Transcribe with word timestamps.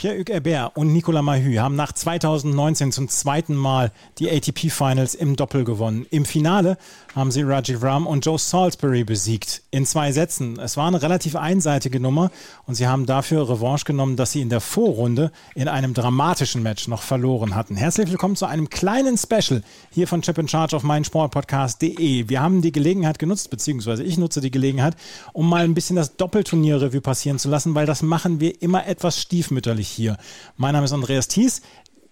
Pierre-Hugues 0.00 0.32
Herbert 0.32 0.78
und 0.78 0.94
Nicolas 0.94 1.22
Mahü 1.22 1.56
haben 1.56 1.76
nach 1.76 1.92
2019 1.92 2.90
zum 2.90 3.10
zweiten 3.10 3.54
Mal 3.54 3.92
die 4.18 4.30
ATP 4.30 4.70
Finals 4.70 5.14
im 5.14 5.36
Doppel 5.36 5.62
gewonnen. 5.62 6.06
Im 6.08 6.24
Finale 6.24 6.78
haben 7.14 7.30
sie 7.30 7.42
Rajiv 7.42 7.82
Ram 7.82 8.06
und 8.06 8.24
Joe 8.24 8.38
Salisbury 8.38 9.04
besiegt. 9.04 9.60
In 9.70 9.84
zwei 9.84 10.10
Sätzen. 10.12 10.58
Es 10.58 10.78
war 10.78 10.86
eine 10.86 11.02
relativ 11.02 11.36
einseitige 11.36 12.00
Nummer 12.00 12.30
und 12.66 12.76
sie 12.76 12.86
haben 12.86 13.04
dafür 13.04 13.46
Revanche 13.50 13.84
genommen, 13.84 14.16
dass 14.16 14.32
sie 14.32 14.40
in 14.40 14.48
der 14.48 14.62
Vorrunde 14.62 15.32
in 15.54 15.68
einem 15.68 15.92
dramatischen 15.92 16.62
Match 16.62 16.88
noch 16.88 17.02
verloren 17.02 17.54
hatten. 17.54 17.76
Herzlich 17.76 18.08
willkommen 18.08 18.36
zu 18.36 18.46
einem 18.46 18.70
kleinen 18.70 19.18
Special 19.18 19.62
hier 19.90 20.08
von 20.08 20.22
Chip 20.22 20.38
in 20.38 20.48
Charge 20.48 20.76
auf 20.76 20.82
meinsportpodcast.de. 20.82 22.26
Wir 22.26 22.40
haben 22.40 22.62
die 22.62 22.72
Gelegenheit 22.72 23.18
genutzt, 23.18 23.50
beziehungsweise 23.50 24.02
ich 24.02 24.16
nutze 24.16 24.40
die 24.40 24.50
Gelegenheit, 24.50 24.96
um 25.34 25.46
mal 25.46 25.64
ein 25.64 25.74
bisschen 25.74 25.96
das 25.96 26.16
Doppelturnier-Revue 26.16 27.02
passieren 27.02 27.38
zu 27.38 27.50
lassen, 27.50 27.74
weil 27.74 27.84
das 27.84 28.00
machen 28.00 28.40
wir 28.40 28.62
immer 28.62 28.86
etwas 28.86 29.20
stiefmütterlich 29.20 29.89
hier. 29.90 30.16
Mein 30.56 30.72
Name 30.72 30.84
ist 30.84 30.92
Andreas 30.92 31.28
Thies. 31.28 31.62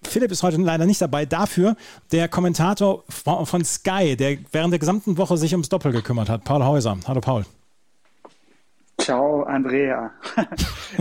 Philipp 0.02 0.30
ist 0.30 0.42
heute 0.42 0.58
leider 0.58 0.86
nicht 0.86 1.00
dabei. 1.00 1.26
Dafür 1.26 1.76
der 2.12 2.28
Kommentator 2.28 3.04
von 3.08 3.64
Sky, 3.64 4.16
der 4.16 4.38
während 4.52 4.72
der 4.72 4.78
gesamten 4.78 5.16
Woche 5.18 5.36
sich 5.36 5.52
ums 5.52 5.68
Doppel 5.68 5.92
gekümmert 5.92 6.28
hat, 6.28 6.44
Paul 6.44 6.64
Häuser. 6.64 6.96
Hallo 7.06 7.20
Paul. 7.20 7.44
Ciao, 9.00 9.44
Andrea. 9.44 10.12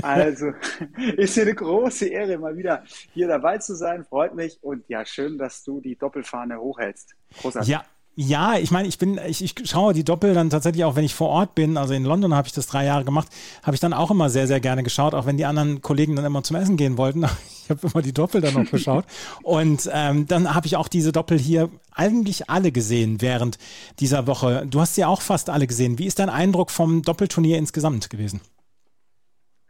Also, 0.01 0.51
ist 1.17 1.33
hier 1.33 1.43
eine 1.43 1.55
große 1.55 2.07
Ehre, 2.07 2.37
mal 2.37 2.55
wieder 2.55 2.83
hier 3.13 3.27
dabei 3.27 3.57
zu 3.57 3.75
sein. 3.75 4.05
Freut 4.05 4.35
mich. 4.35 4.59
Und 4.61 4.83
ja, 4.89 5.05
schön, 5.05 5.37
dass 5.37 5.63
du 5.63 5.79
die 5.79 5.95
Doppelfahne 5.95 6.59
hochhältst. 6.59 7.15
Großartig. 7.41 7.69
Ja, 7.69 7.83
ja, 8.19 8.57
ich 8.57 8.71
meine, 8.71 8.87
ich 8.87 8.97
bin, 8.97 9.19
ich, 9.27 9.43
ich 9.43 9.53
schaue 9.69 9.93
die 9.93 10.03
Doppel 10.03 10.33
dann 10.33 10.49
tatsächlich 10.49 10.83
auch, 10.85 10.95
wenn 10.95 11.03
ich 11.03 11.13
vor 11.13 11.29
Ort 11.29 11.53
bin. 11.53 11.77
Also 11.77 11.93
in 11.93 12.03
London 12.03 12.33
habe 12.33 12.47
ich 12.47 12.53
das 12.53 12.65
drei 12.65 12.83
Jahre 12.83 13.05
gemacht, 13.05 13.27
habe 13.61 13.75
ich 13.75 13.79
dann 13.79 13.93
auch 13.93 14.09
immer 14.09 14.31
sehr, 14.31 14.47
sehr 14.47 14.59
gerne 14.59 14.81
geschaut, 14.81 15.13
auch 15.13 15.27
wenn 15.27 15.37
die 15.37 15.45
anderen 15.45 15.83
Kollegen 15.83 16.15
dann 16.15 16.25
immer 16.25 16.41
zum 16.41 16.55
Essen 16.55 16.77
gehen 16.77 16.97
wollten. 16.97 17.25
Ich 17.67 17.71
habe 17.71 17.85
immer 17.91 18.01
die 18.01 18.13
Doppel 18.13 18.39
dann 18.39 18.53
noch 18.53 18.71
geschaut. 18.71 19.03
Und 19.43 19.89
ähm, 19.91 20.25
dann 20.25 20.55
habe 20.55 20.67
ich 20.67 20.77
auch 20.77 20.87
diese 20.87 21.11
Doppel 21.11 21.37
hier 21.37 21.69
eigentlich 21.91 22.49
alle 22.49 22.71
gesehen 22.71 23.19
während 23.19 23.57
dieser 23.99 24.25
Woche. 24.25 24.65
Du 24.69 24.79
hast 24.79 24.95
sie 24.95 25.03
auch 25.03 25.21
fast 25.21 25.49
alle 25.49 25.67
gesehen. 25.67 25.99
Wie 25.99 26.05
ist 26.05 26.19
dein 26.19 26.29
Eindruck 26.29 26.71
vom 26.71 27.01
Doppelturnier 27.01 27.57
insgesamt 27.57 28.09
gewesen? 28.09 28.39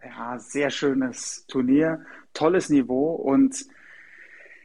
Ja, 0.03 0.37
sehr 0.37 0.69
schönes 0.69 1.45
Turnier, 1.47 2.01
tolles 2.35 2.69
Niveau 2.69 3.15
und 3.15 3.65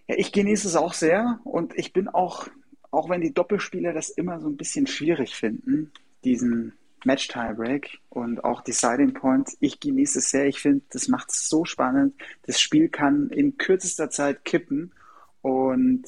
ja, 0.08 0.16
ich 0.18 0.30
genieße 0.32 0.68
es 0.68 0.76
auch 0.76 0.92
sehr 0.92 1.40
und 1.44 1.72
ich 1.78 1.94
bin 1.94 2.08
auch 2.08 2.48
auch 2.92 3.08
wenn 3.08 3.22
die 3.22 3.34
Doppelspieler 3.34 3.92
das 3.92 4.10
immer 4.10 4.38
so 4.38 4.48
ein 4.48 4.56
bisschen 4.56 4.86
schwierig 4.86 5.34
finden, 5.34 5.90
diesen 6.24 6.74
Match-Tiebreak 7.04 7.98
und 8.10 8.44
auch 8.44 8.60
Deciding 8.60 9.14
Point, 9.14 9.50
ich 9.58 9.80
genieße 9.80 10.20
es 10.20 10.30
sehr. 10.30 10.46
Ich 10.46 10.60
finde, 10.60 10.84
das 10.90 11.08
macht 11.08 11.30
es 11.30 11.48
so 11.48 11.64
spannend. 11.64 12.14
Das 12.46 12.60
Spiel 12.60 12.88
kann 12.88 13.28
in 13.30 13.56
kürzester 13.56 14.10
Zeit 14.10 14.44
kippen 14.44 14.92
und 15.40 16.04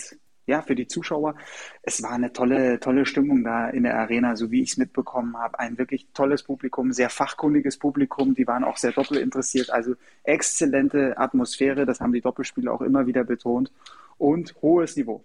ja, 0.47 0.61
für 0.61 0.75
die 0.75 0.87
Zuschauer, 0.87 1.37
es 1.83 2.03
war 2.03 2.11
eine 2.11 2.31
tolle, 2.31 2.79
tolle 2.79 3.07
Stimmung 3.07 3.45
da 3.45 3.71
in 3.71 3.85
der 3.85 3.98
Arena, 3.98 4.37
so 4.37 4.51
wie 4.51 4.61
ich 4.61 4.73
es 4.73 4.77
mitbekommen 4.77 5.39
habe. 5.39 5.59
Ein 5.59 5.79
wirklich 5.79 6.07
tolles 6.13 6.43
Publikum, 6.43 6.93
sehr 6.93 7.09
fachkundiges 7.09 7.79
Publikum, 7.79 8.35
die 8.35 8.47
waren 8.47 8.63
auch 8.63 8.77
sehr 8.77 8.93
doppelt 8.93 9.21
interessiert. 9.21 9.71
Also 9.71 9.95
exzellente 10.23 11.17
Atmosphäre, 11.17 11.87
das 11.87 12.01
haben 12.01 12.13
die 12.13 12.21
Doppelspieler 12.21 12.75
auch 12.75 12.83
immer 12.83 13.07
wieder 13.07 13.25
betont 13.25 13.73
und 14.19 14.55
hohes 14.61 14.97
Niveau. 14.97 15.25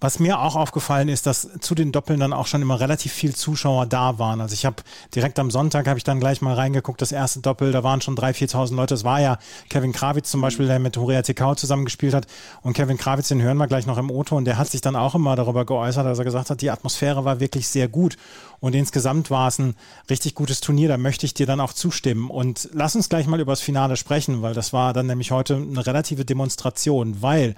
Was 0.00 0.18
mir 0.18 0.38
auch 0.40 0.56
aufgefallen 0.56 1.08
ist, 1.08 1.26
dass 1.26 1.48
zu 1.60 1.74
den 1.74 1.92
Doppeln 1.92 2.20
dann 2.20 2.32
auch 2.32 2.46
schon 2.46 2.62
immer 2.62 2.80
relativ 2.80 3.12
viel 3.12 3.34
Zuschauer 3.34 3.86
da 3.86 4.18
waren. 4.18 4.40
Also 4.40 4.52
ich 4.52 4.66
habe 4.66 4.76
direkt 5.14 5.38
am 5.38 5.50
Sonntag 5.50 5.86
habe 5.86 5.98
ich 5.98 6.04
dann 6.04 6.20
gleich 6.20 6.42
mal 6.42 6.54
reingeguckt, 6.54 7.00
das 7.00 7.12
erste 7.12 7.40
Doppel, 7.40 7.72
da 7.72 7.82
waren 7.82 8.00
schon 8.00 8.16
3.000, 8.16 8.50
4.000 8.50 8.74
Leute. 8.74 8.94
Es 8.94 9.04
war 9.04 9.20
ja 9.20 9.38
Kevin 9.70 9.92
Krawitz 9.92 10.30
zum 10.30 10.40
Beispiel, 10.40 10.66
der 10.66 10.78
mit 10.78 10.96
Horea 10.96 11.22
Tekau 11.22 11.54
zusammengespielt 11.54 12.14
hat. 12.14 12.26
Und 12.62 12.74
Kevin 12.74 12.98
Krawitz, 12.98 13.28
den 13.28 13.40
hören 13.40 13.56
wir 13.56 13.66
gleich 13.66 13.86
noch 13.86 13.98
im 13.98 14.10
Auto. 14.10 14.36
Und 14.36 14.44
der 14.44 14.58
hat 14.58 14.68
sich 14.68 14.80
dann 14.80 14.96
auch 14.96 15.14
immer 15.14 15.36
darüber 15.36 15.64
geäußert, 15.64 16.04
dass 16.04 16.18
er 16.18 16.24
gesagt 16.24 16.50
hat, 16.50 16.60
die 16.60 16.70
Atmosphäre 16.70 17.24
war 17.24 17.40
wirklich 17.40 17.68
sehr 17.68 17.88
gut. 17.88 18.16
Und 18.60 18.74
insgesamt 18.74 19.30
war 19.30 19.48
es 19.48 19.58
ein 19.58 19.74
richtig 20.10 20.34
gutes 20.34 20.60
Turnier. 20.60 20.88
Da 20.88 20.98
möchte 20.98 21.26
ich 21.26 21.34
dir 21.34 21.46
dann 21.46 21.60
auch 21.60 21.72
zustimmen. 21.72 22.30
Und 22.30 22.68
lass 22.72 22.96
uns 22.96 23.08
gleich 23.08 23.26
mal 23.26 23.40
über 23.40 23.52
das 23.52 23.60
Finale 23.60 23.96
sprechen, 23.96 24.42
weil 24.42 24.54
das 24.54 24.72
war 24.72 24.92
dann 24.92 25.06
nämlich 25.06 25.30
heute 25.30 25.56
eine 25.56 25.86
relative 25.86 26.24
Demonstration, 26.24 27.22
weil 27.22 27.54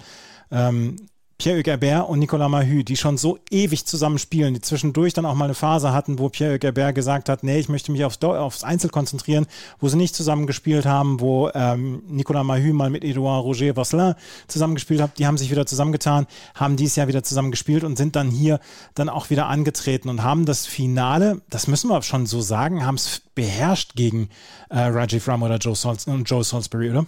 ähm, 0.51 0.97
Pierre-Hugues 1.39 1.69
Herbert 1.69 2.09
und 2.09 2.17
Nicolas 2.17 2.49
Mahü, 2.49 2.83
die 2.83 2.97
schon 2.97 3.17
so 3.17 3.37
ewig 3.51 3.85
zusammen 3.85 4.17
spielen, 4.17 4.55
die 4.55 4.61
zwischendurch 4.61 5.13
dann 5.13 5.25
auch 5.25 5.35
mal 5.35 5.45
eine 5.45 5.53
Phase 5.53 5.93
hatten, 5.93 6.17
wo 6.17 6.29
Pierre-Hugues 6.29 6.65
Herbert 6.65 6.95
gesagt 6.95 7.29
hat, 7.29 7.43
nee, 7.43 7.59
ich 7.59 7.69
möchte 7.69 7.91
mich 7.91 8.03
aufs, 8.03 8.21
aufs 8.23 8.63
Einzel 8.63 8.89
konzentrieren, 8.89 9.45
wo 9.79 9.87
sie 9.87 9.97
nicht 9.97 10.15
zusammen 10.15 10.47
gespielt 10.47 10.87
haben, 10.87 11.19
wo 11.19 11.49
ähm, 11.53 12.01
Nicolas 12.07 12.43
Mahü 12.43 12.73
mal 12.73 12.89
mit 12.89 13.03
Edouard 13.03 13.43
Roger 13.43 13.75
Vasselin 13.75 14.15
zusammengespielt 14.47 14.99
hat, 14.99 15.19
die 15.19 15.27
haben 15.27 15.37
sich 15.37 15.51
wieder 15.51 15.67
zusammengetan, 15.67 16.25
haben 16.55 16.75
dieses 16.75 16.95
Jahr 16.95 17.07
wieder 17.07 17.21
zusammen 17.21 17.51
gespielt 17.51 17.83
und 17.83 17.97
sind 17.97 18.15
dann 18.15 18.31
hier 18.31 18.59
dann 18.95 19.07
auch 19.07 19.29
wieder 19.29 19.45
angetreten 19.45 20.09
und 20.09 20.23
haben 20.23 20.45
das 20.45 20.65
Finale, 20.65 21.41
das 21.51 21.67
müssen 21.67 21.89
wir 21.89 22.01
schon 22.01 22.25
so 22.25 22.41
sagen, 22.41 22.83
haben 22.83 22.95
es 22.95 23.21
beherrscht 23.35 23.93
gegen 23.93 24.29
äh, 24.69 24.79
Rajiv 24.79 25.27
Ram 25.27 25.43
oder 25.43 25.57
Joe, 25.57 25.75
Sals 25.75 26.07
Joe 26.25 26.43
Salisbury, 26.43 26.89
oder? 26.89 27.05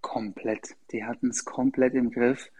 Komplett. 0.00 0.76
Die 0.92 1.04
hatten 1.04 1.30
es 1.30 1.44
komplett 1.44 1.94
im 1.94 2.10
Griff 2.10 2.50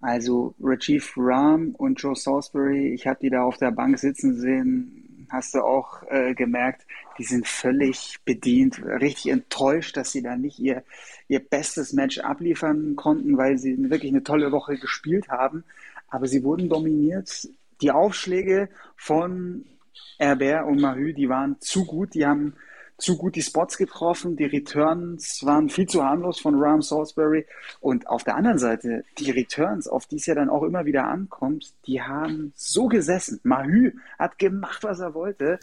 also 0.00 0.54
Rajiv 0.60 1.14
Ram 1.16 1.74
und 1.76 2.00
Joe 2.00 2.16
Salisbury, 2.16 2.94
ich 2.94 3.06
habe 3.06 3.18
die 3.20 3.30
da 3.30 3.42
auf 3.42 3.58
der 3.58 3.70
Bank 3.70 3.98
sitzen 3.98 4.38
sehen, 4.38 5.26
hast 5.30 5.54
du 5.54 5.60
auch 5.60 6.02
äh, 6.08 6.34
gemerkt, 6.34 6.86
die 7.18 7.24
sind 7.24 7.46
völlig 7.46 8.18
bedient, 8.24 8.82
richtig 8.84 9.30
enttäuscht, 9.30 9.96
dass 9.96 10.12
sie 10.12 10.22
da 10.22 10.36
nicht 10.36 10.58
ihr, 10.58 10.82
ihr 11.28 11.40
bestes 11.40 11.92
Match 11.92 12.18
abliefern 12.18 12.96
konnten, 12.96 13.36
weil 13.36 13.58
sie 13.58 13.90
wirklich 13.90 14.10
eine 14.10 14.24
tolle 14.24 14.52
Woche 14.52 14.76
gespielt 14.76 15.28
haben. 15.28 15.64
Aber 16.08 16.26
sie 16.26 16.42
wurden 16.42 16.68
dominiert. 16.68 17.48
Die 17.80 17.92
Aufschläge 17.92 18.68
von 18.96 19.64
Herbert 20.18 20.66
und 20.66 20.80
Mahü, 20.80 21.14
die 21.14 21.28
waren 21.28 21.60
zu 21.60 21.84
gut, 21.84 22.14
die 22.14 22.26
haben 22.26 22.54
zu 23.00 23.16
gut 23.16 23.34
die 23.34 23.42
Spots 23.42 23.76
getroffen, 23.76 24.36
die 24.36 24.44
Returns 24.44 25.44
waren 25.44 25.68
viel 25.68 25.86
zu 25.86 26.04
harmlos 26.04 26.40
von 26.40 26.54
Ram 26.56 26.82
Salisbury 26.82 27.46
und 27.80 28.06
auf 28.06 28.24
der 28.24 28.36
anderen 28.36 28.58
Seite 28.58 29.04
die 29.18 29.30
Returns, 29.30 29.88
auf 29.88 30.06
die 30.06 30.16
es 30.16 30.26
ja 30.26 30.34
dann 30.34 30.50
auch 30.50 30.62
immer 30.62 30.84
wieder 30.84 31.04
ankommt, 31.04 31.74
die 31.86 32.02
haben 32.02 32.52
so 32.54 32.86
gesessen. 32.86 33.40
Mahü 33.42 33.92
hat 34.18 34.38
gemacht, 34.38 34.84
was 34.84 35.00
er 35.00 35.14
wollte 35.14 35.58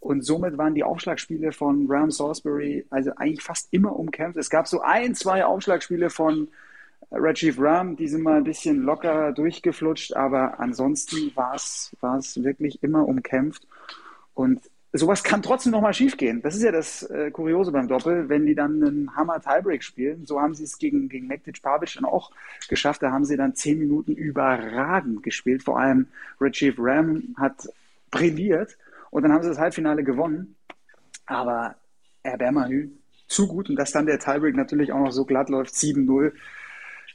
und 0.00 0.22
somit 0.22 0.56
waren 0.58 0.74
die 0.74 0.84
Aufschlagspiele 0.84 1.52
von 1.52 1.86
Ram 1.88 2.10
Salisbury 2.10 2.86
also 2.90 3.10
eigentlich 3.16 3.42
fast 3.42 3.68
immer 3.72 3.96
umkämpft. 3.96 4.38
Es 4.38 4.50
gab 4.50 4.68
so 4.68 4.80
ein, 4.80 5.14
zwei 5.14 5.44
Aufschlagspiele 5.44 6.10
von 6.10 6.48
Rajiv 7.10 7.60
Ram, 7.60 7.96
die 7.96 8.08
sind 8.08 8.22
mal 8.22 8.38
ein 8.38 8.44
bisschen 8.44 8.82
locker 8.82 9.32
durchgeflutscht, 9.32 10.14
aber 10.14 10.58
ansonsten 10.58 11.34
war 11.34 11.54
es 11.54 12.42
wirklich 12.42 12.82
immer 12.82 13.06
umkämpft 13.06 13.66
und 14.34 14.60
sowas 14.98 15.22
kann 15.22 15.42
trotzdem 15.42 15.72
nochmal 15.72 15.94
schiefgehen. 15.94 16.42
Das 16.42 16.54
ist 16.54 16.62
ja 16.62 16.72
das 16.72 17.02
äh, 17.04 17.30
Kuriose 17.30 17.72
beim 17.72 17.88
Doppel, 17.88 18.28
wenn 18.28 18.46
die 18.46 18.54
dann 18.54 18.82
einen 18.82 19.16
Hammer 19.16 19.40
Tiebreak 19.40 19.82
spielen. 19.82 20.26
So 20.26 20.40
haben 20.40 20.54
sie 20.54 20.64
es 20.64 20.78
gegen, 20.78 21.08
gegen 21.08 21.26
Mektic 21.26 21.62
Pavic 21.62 21.94
dann 21.94 22.04
auch 22.04 22.30
geschafft. 22.68 23.02
Da 23.02 23.10
haben 23.10 23.24
sie 23.24 23.36
dann 23.36 23.54
zehn 23.54 23.78
Minuten 23.78 24.14
überragend 24.14 25.22
gespielt. 25.22 25.62
Vor 25.62 25.78
allem 25.78 26.08
Rajiv 26.40 26.76
Ram 26.78 27.34
hat 27.38 27.68
brilliert 28.10 28.76
und 29.10 29.22
dann 29.22 29.32
haben 29.32 29.42
sie 29.42 29.48
das 29.48 29.58
Halbfinale 29.58 30.04
gewonnen. 30.04 30.56
Aber 31.26 31.74
Herbert 32.22 32.52
Mahü 32.52 32.90
zu 33.28 33.48
gut 33.48 33.68
und 33.68 33.76
dass 33.76 33.92
dann 33.92 34.06
der 34.06 34.18
Tiebreak 34.18 34.54
natürlich 34.54 34.92
auch 34.92 35.00
noch 35.00 35.12
so 35.12 35.24
glatt 35.24 35.48
läuft, 35.48 35.74
7-0. 35.74 36.32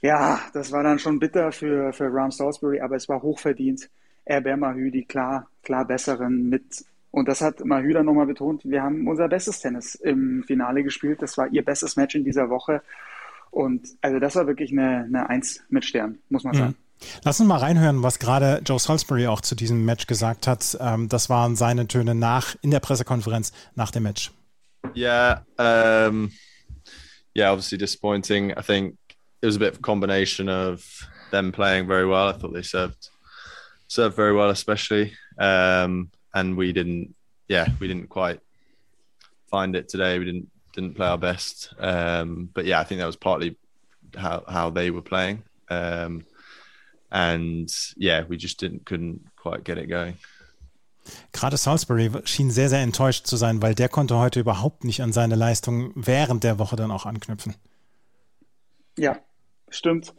Ja, 0.02 0.42
das 0.54 0.72
war 0.72 0.84
dann 0.84 1.00
schon 1.00 1.20
bitter 1.20 1.52
für, 1.52 1.94
für 1.94 2.14
Ram 2.14 2.32
Salisbury, 2.32 2.82
aber 2.82 2.96
es 2.96 3.08
war 3.08 3.22
hochverdient. 3.22 3.90
Herbert 4.26 4.60
Mahü, 4.60 4.92
die 4.92 5.06
klar, 5.06 5.48
klar 5.64 5.86
besseren 5.86 6.50
mit 6.50 6.86
und 7.12 7.28
das 7.28 7.42
hat 7.42 7.64
Mahüda 7.64 8.04
nochmal 8.04 8.26
betont. 8.26 8.64
Wir 8.64 8.82
haben 8.82 9.08
unser 9.08 9.28
bestes 9.28 9.60
Tennis 9.60 9.96
im 9.96 10.44
Finale 10.48 10.84
gespielt. 10.84 11.22
Das 11.22 11.38
war 11.38 11.48
ihr 11.50 11.64
bestes 11.64 11.98
Match 11.98 12.16
in 12.16 12.24
dieser 12.24 12.50
Woche. 12.50 12.82
Und 13.52 13.90
also 14.02 14.20
das 14.20 14.36
war 14.36 14.48
wirklich 14.48 14.72
eine, 14.72 15.04
eine 15.04 15.30
Eins 15.30 15.62
mit 15.70 15.84
Stern, 15.84 16.20
muss 16.30 16.46
man 16.46 16.56
mhm. 16.56 16.60
sagen. 16.60 16.76
Lass 17.24 17.40
uns 17.40 17.50
mal 17.50 17.58
reinhören, 17.58 18.04
was 18.04 18.20
gerade 18.20 18.62
Joe 18.66 18.80
Salisbury 18.80 19.28
auch 19.28 19.42
zu 19.42 19.56
diesem 19.56 19.84
Match 19.84 20.08
gesagt 20.08 20.48
hat. 20.48 20.78
Ähm, 20.80 21.10
das 21.10 21.30
waren 21.30 21.56
seine 21.56 21.88
Töne 21.88 22.16
nach 22.16 22.56
in 22.62 22.72
der 22.72 22.80
Pressekonferenz 22.80 23.52
nach 23.76 23.92
dem 23.92 24.04
Match. 24.04 24.32
Yeah, 24.96 25.46
um, 25.58 26.32
yeah, 27.36 27.52
obviously 27.52 27.78
disappointing. 27.78 28.52
I 28.52 28.62
think 28.62 28.96
it 29.42 29.48
was 29.48 29.56
a 29.56 29.60
bit 29.60 29.74
of 29.74 29.80
a 29.80 29.82
combination 29.82 30.48
of 30.48 30.84
them 31.32 31.52
playing 31.52 31.88
very 31.88 32.08
well. 32.08 32.30
I 32.30 32.34
thought 32.34 32.54
they 32.54 32.64
served 32.64 33.10
served 33.88 34.16
very 34.16 34.34
well, 34.34 34.50
especially. 34.50 35.14
Um, 35.38 36.10
and 36.34 36.58
we 36.58 36.74
didn't. 36.74 37.16
Yeah, 37.48 37.68
we 37.80 37.88
didn't 37.88 38.10
quite 38.10 38.40
find 39.50 39.76
it 39.76 39.90
today. 39.90 40.20
We 40.20 40.26
didn't 40.26 40.50
didn't 40.74 40.96
play 40.96 41.08
our 41.08 41.18
best. 41.18 41.74
Um, 41.80 42.50
but 42.54 42.66
yeah, 42.66 42.80
I 42.80 42.84
think 42.84 43.00
that 43.00 43.08
was 43.08 43.18
partly 43.18 43.58
how 44.16 44.44
how 44.48 44.70
they 44.70 44.92
were 44.92 45.02
playing. 45.02 45.44
Um, 45.70 46.26
and 47.12 47.70
yeah, 47.98 48.24
we 48.28 48.38
just 48.38 48.60
didn't 48.60 48.86
couldn't 48.86 49.22
quite 49.36 49.64
get 49.64 49.78
it 49.78 49.88
going. 49.88 50.16
Gerade 51.34 51.58
Salisbury 51.58 52.12
schien 52.26 52.52
sehr, 52.52 52.70
sehr 52.70 52.82
enttäuscht 52.84 53.26
zu 53.26 53.36
sein, 53.36 53.62
weil 53.62 53.74
der 53.74 53.90
konnte 53.90 54.18
heute 54.18 54.40
überhaupt 54.40 54.84
nicht 54.84 55.02
an 55.02 55.12
seine 55.12 55.36
Leistung 55.36 55.92
während 55.96 56.44
der 56.44 56.60
Woche 56.60 56.76
dann 56.76 56.92
auch 56.92 57.06
anknüpfen. 57.06 57.56
Ja, 58.98 59.20
stimmt. 59.72 60.14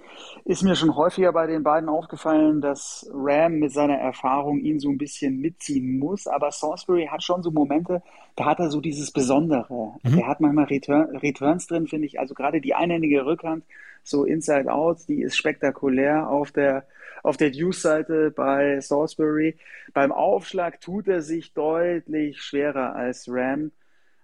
Ist 0.44 0.62
mir 0.62 0.74
schon 0.74 0.96
häufiger 0.96 1.32
bei 1.32 1.46
den 1.46 1.62
beiden 1.62 1.88
aufgefallen, 1.88 2.60
dass 2.60 3.08
Ram 3.12 3.58
mit 3.58 3.72
seiner 3.72 3.96
Erfahrung 3.96 4.58
ihn 4.60 4.80
so 4.80 4.88
ein 4.88 4.98
bisschen 4.98 5.40
mitziehen 5.40 5.98
muss. 5.98 6.26
Aber 6.26 6.50
Salisbury 6.50 7.08
hat 7.10 7.22
schon 7.22 7.42
so 7.42 7.50
Momente, 7.50 8.02
da 8.36 8.46
hat 8.46 8.58
er 8.58 8.70
so 8.70 8.80
dieses 8.80 9.10
Besondere. 9.12 9.94
Mhm. 10.02 10.18
Er 10.18 10.26
hat 10.26 10.40
manchmal 10.40 10.64
Return, 10.64 11.16
Returns 11.16 11.66
drin, 11.66 11.86
finde 11.86 12.06
ich. 12.06 12.18
Also 12.18 12.34
gerade 12.34 12.60
die 12.60 12.74
einhändige 12.74 13.24
Rückhand, 13.24 13.64
so 14.02 14.24
Inside 14.24 14.72
Out, 14.72 15.08
die 15.08 15.22
ist 15.22 15.36
spektakulär 15.36 16.28
auf 16.28 16.50
der 16.50 16.84
auf 17.22 17.36
der 17.36 17.50
Deuce-Seite 17.50 18.32
bei 18.32 18.80
Salisbury. 18.80 19.56
Beim 19.94 20.10
Aufschlag 20.10 20.80
tut 20.80 21.06
er 21.06 21.22
sich 21.22 21.52
deutlich 21.52 22.42
schwerer 22.42 22.96
als 22.96 23.28
Ram. 23.28 23.70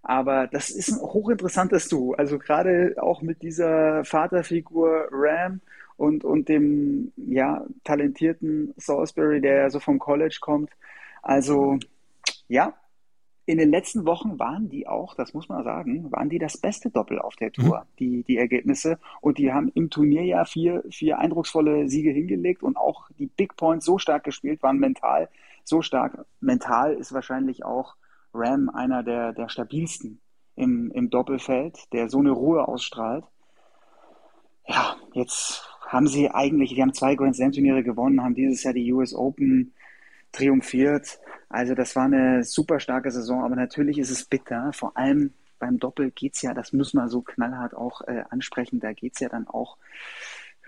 Aber 0.03 0.47
das 0.47 0.71
ist 0.71 0.91
ein 0.91 1.00
hochinteressantes 1.00 1.89
Duo. 1.89 2.15
Also 2.15 2.39
gerade 2.39 2.95
auch 2.99 3.23
mit 3.23 3.43
dieser 3.43 4.05
Vaterfigur 4.05 5.09
Ram 5.11 5.61
und, 5.97 6.25
und 6.25 6.49
dem 6.49 7.12
ja, 7.17 7.67
talentierten 7.85 8.73
Salisbury, 8.77 9.41
der 9.41 9.56
ja 9.56 9.71
so 9.71 9.81
vom 9.81 9.99
College 9.99 10.39
kommt. 10.41 10.71
Also 11.23 11.79
ja, 12.49 12.75
in 13.49 13.56
den 13.56 13.71
letzten 13.71 14.05
Wochen 14.05 14.39
waren 14.39 14.69
die 14.69 14.87
auch, 14.87 15.15
das 15.15 15.33
muss 15.33 15.49
man 15.49 15.65
sagen, 15.65 16.12
waren 16.12 16.29
die 16.29 16.39
das 16.39 16.59
beste 16.59 16.91
Doppel 16.91 17.19
auf 17.19 17.35
der 17.37 17.50
Tour, 17.50 17.81
mhm. 17.81 17.97
die, 17.99 18.23
die 18.25 18.37
Ergebnisse. 18.37 18.99
Und 19.23 19.39
die 19.39 19.53
haben 19.53 19.73
im 19.75 19.89
Turnier 19.89 20.23
ja 20.23 20.45
vier, 20.45 20.85
vier 20.91 21.19
eindrucksvolle 21.19 21.89
Siege 21.89 22.11
hingelegt 22.11 22.62
und 22.62 22.77
auch 22.77 23.09
die 23.19 23.27
Big 23.27 23.56
Points 23.56 23.87
so 23.87 23.97
stark 23.97 24.25
gespielt, 24.25 24.62
waren 24.62 24.79
mental 24.79 25.31
so 25.65 25.83
stark. 25.83 26.27
Mental 26.41 26.95
ist 26.95 27.12
wahrscheinlich 27.12 27.65
auch 27.65 27.97
Ram 28.32 28.69
einer 28.69 29.02
der, 29.02 29.32
der 29.32 29.48
stabilsten 29.48 30.20
im, 30.56 30.90
im 30.92 31.10
Doppelfeld, 31.10 31.92
der 31.92 32.08
so 32.08 32.19
eine 32.19 32.30
Ruhe 32.30 32.66
ausstrahlt. 32.66 33.25
Ja, 34.66 34.96
jetzt 35.14 35.64
haben 35.86 36.06
sie 36.06 36.30
eigentlich, 36.30 36.75
die 36.75 36.82
haben 36.82 36.92
zwei 36.92 37.14
Grand 37.14 37.36
Slam 37.36 37.52
Turniere 37.52 37.82
gewonnen, 37.82 38.22
haben 38.22 38.34
dieses 38.34 38.62
Jahr 38.62 38.75
die 38.75 38.92
US 38.92 39.14
Open 39.14 39.72
triumphiert. 40.32 41.19
Also 41.48 41.75
das 41.75 41.96
war 41.96 42.04
eine 42.04 42.44
super 42.44 42.78
starke 42.80 43.10
Saison, 43.10 43.42
aber 43.42 43.56
natürlich 43.56 43.98
ist 43.98 44.10
es 44.10 44.25
bitter. 44.25 44.72
Vor 44.75 44.96
allem 44.96 45.32
beim 45.58 45.78
Doppel 45.78 46.10
geht 46.10 46.34
es 46.34 46.42
ja, 46.42 46.54
das 46.54 46.72
müssen 46.72 46.98
wir 46.98 47.08
so 47.08 47.22
knallhart 47.22 47.75
auch 47.75 48.02
äh, 48.02 48.25
ansprechen, 48.30 48.80
da 48.80 48.92
geht 48.92 49.14
es 49.14 49.20
ja 49.20 49.28
dann 49.28 49.48
auch 49.48 49.76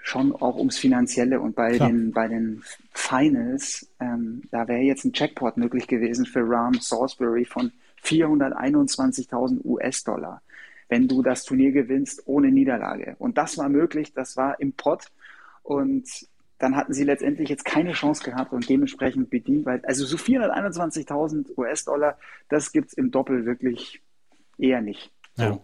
schon 0.03 0.35
auch 0.35 0.57
ums 0.57 0.79
Finanzielle 0.79 1.41
und 1.41 1.55
bei 1.55 1.79
den 1.79 2.13
bei 2.13 2.29
den 2.29 2.63
Finals, 2.93 3.91
ähm, 4.01 4.43
da 4.51 4.67
wäre 4.67 4.81
jetzt 4.81 5.05
ein 5.05 5.13
Jackpot 5.15 5.57
möglich 5.57 5.87
gewesen 5.87 6.27
für 6.27 6.41
Rahm 6.41 6.75
Salisbury 6.75 7.45
von 7.45 7.73
421.000 8.05 9.65
US-Dollar, 9.65 10.43
wenn 10.89 11.07
du 11.07 11.23
das 11.23 11.45
Turnier 11.45 11.73
gewinnst 11.73 12.23
ohne 12.27 12.51
Niederlage. 12.51 13.17
Und 13.19 13.37
das 13.37 13.59
war 13.59 13.69
möglich, 13.69 14.13
das 14.15 14.37
war 14.37 14.59
im 14.59 14.73
Pot 14.73 15.11
und 15.63 16.09
dann 16.59 16.77
hatten 16.77 16.93
sie 16.93 17.05
letztendlich 17.05 17.49
jetzt 17.49 17.65
keine 17.65 17.93
Chance 17.93 18.23
gehabt 18.23 18.53
und 18.53 18.69
dementsprechend 18.69 19.31
bedient, 19.31 19.65
weil 19.65 19.83
also 19.85 20.05
so 20.05 20.17
421.000 20.17 21.57
US-Dollar, 21.57 22.19
das 22.49 22.73
gibt 22.73 22.89
es 22.89 22.93
im 22.95 23.11
Doppel 23.11 23.47
wirklich 23.47 24.03
eher 24.59 24.83
nicht 24.83 25.11
so 25.37 25.43
ja. 25.43 25.61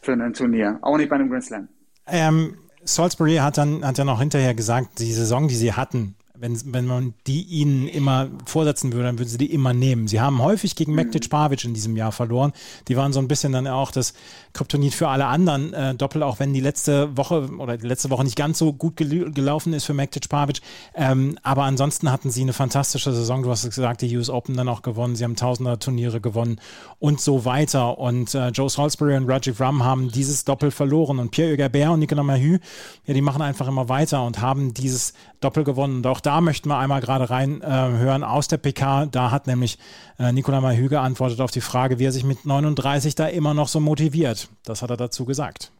für 0.00 0.12
ein 0.12 0.32
Turnier, 0.32 0.78
auch 0.80 0.96
nicht 0.96 1.10
bei 1.10 1.16
einem 1.16 1.30
Grand 1.30 1.44
Slam. 1.44 1.68
Ähm, 2.06 2.56
Salisbury 2.88 3.36
hat 3.36 3.58
dann 3.58 3.84
hat 3.84 3.98
ja 3.98 4.04
noch 4.04 4.18
hinterher 4.18 4.54
gesagt, 4.54 4.98
die 4.98 5.12
Saison, 5.12 5.46
die 5.46 5.56
sie 5.56 5.74
hatten, 5.74 6.14
wenn, 6.40 6.58
wenn 6.72 6.86
man 6.86 7.14
die 7.26 7.42
ihnen 7.42 7.88
immer 7.88 8.28
vorsetzen 8.44 8.92
würde, 8.92 9.04
dann 9.04 9.18
würden 9.18 9.28
sie 9.28 9.38
die 9.38 9.52
immer 9.52 9.72
nehmen. 9.72 10.08
Sie 10.08 10.20
haben 10.20 10.42
häufig 10.42 10.76
gegen 10.76 10.92
mhm. 10.92 10.96
Mektic 10.96 11.30
Pavic 11.30 11.64
in 11.64 11.74
diesem 11.74 11.96
Jahr 11.96 12.12
verloren. 12.12 12.52
Die 12.88 12.96
waren 12.96 13.12
so 13.12 13.20
ein 13.20 13.28
bisschen 13.28 13.52
dann 13.52 13.66
auch 13.66 13.90
das 13.90 14.14
Kryptonit 14.52 14.94
für 14.94 15.08
alle 15.08 15.26
anderen 15.26 15.72
äh, 15.72 15.94
Doppel, 15.94 16.22
auch 16.22 16.38
wenn 16.40 16.52
die 16.52 16.60
letzte 16.60 17.16
Woche 17.16 17.48
oder 17.58 17.76
die 17.76 17.86
letzte 17.86 18.10
Woche 18.10 18.24
nicht 18.24 18.36
ganz 18.36 18.58
so 18.58 18.72
gut 18.72 18.96
gel 18.96 19.30
gelaufen 19.32 19.72
ist 19.72 19.84
für 19.84 19.94
Mektic 19.94 20.28
Pavic. 20.28 20.60
Ähm, 20.94 21.38
aber 21.42 21.64
ansonsten 21.64 22.10
hatten 22.10 22.30
sie 22.30 22.42
eine 22.42 22.52
fantastische 22.52 23.12
Saison. 23.12 23.42
Du 23.42 23.50
hast 23.50 23.64
es 23.64 23.74
gesagt, 23.74 24.02
die 24.02 24.16
US 24.16 24.30
Open 24.30 24.56
dann 24.56 24.68
auch 24.68 24.82
gewonnen. 24.82 25.16
Sie 25.16 25.24
haben 25.24 25.36
Tausender 25.36 25.78
Turniere 25.78 26.20
gewonnen 26.20 26.60
und 26.98 27.20
so 27.20 27.44
weiter. 27.44 27.98
Und 27.98 28.34
äh, 28.34 28.48
Joe 28.48 28.68
Salisbury 28.68 29.16
und 29.16 29.28
Rajiv 29.28 29.60
Ram 29.60 29.84
haben 29.84 30.10
dieses 30.10 30.44
Doppel 30.44 30.70
verloren. 30.70 31.18
Und 31.18 31.30
Pierre 31.30 31.52
Hugerbert 31.52 31.90
und 31.90 32.00
Nicolas 32.00 32.24
Mahü, 32.24 32.58
ja, 33.06 33.14
die 33.14 33.20
machen 33.20 33.42
einfach 33.42 33.68
immer 33.68 33.88
weiter 33.88 34.24
und 34.24 34.40
haben 34.40 34.74
dieses 34.74 35.14
Doppel 35.40 35.64
gewonnen. 35.64 35.96
Und 35.98 36.06
auch 36.06 36.20
da 36.28 36.42
möchten 36.42 36.68
wir 36.68 36.76
einmal 36.76 37.00
gerade 37.00 37.30
reinhören 37.30 38.20
äh, 38.20 38.26
aus 38.26 38.48
der 38.48 38.58
PK. 38.58 39.06
Da 39.06 39.30
hat 39.30 39.46
nämlich 39.46 39.78
äh, 40.18 40.30
Nicolas 40.30 40.60
Mahü 40.60 40.88
geantwortet 40.88 41.40
auf 41.40 41.50
die 41.50 41.62
Frage, 41.62 41.98
wie 41.98 42.04
er 42.04 42.12
sich 42.12 42.22
mit 42.22 42.44
39 42.44 43.14
da 43.14 43.28
immer 43.28 43.54
noch 43.54 43.68
so 43.68 43.80
motiviert. 43.80 44.50
Das 44.62 44.82
hat 44.82 44.90
er 44.90 44.98
dazu 44.98 45.24
gesagt. 45.24 45.72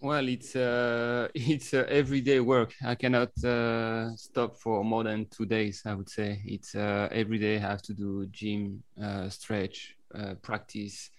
Well, 0.00 0.28
it's 0.28 0.54
uh, 0.54 1.26
it's 1.34 1.74
uh, 1.74 1.84
everyday 1.88 2.38
work. 2.38 2.74
I 2.80 2.94
cannot 2.94 3.30
uh, 3.42 4.14
stop 4.16 4.56
for 4.56 4.84
more 4.84 5.02
than 5.02 5.28
two 5.30 5.44
days. 5.44 5.82
I 5.84 5.94
would 5.94 6.08
say 6.08 6.40
it's 6.46 6.76
uh, 6.76 7.08
every 7.10 7.40
day. 7.40 7.56
I 7.56 7.62
have 7.62 7.82
to 7.82 7.92
do 7.92 8.26
gym, 8.26 8.84
uh, 9.02 9.28
stretch, 9.28 9.96
uh, 10.14 10.34
practice, 10.40 11.10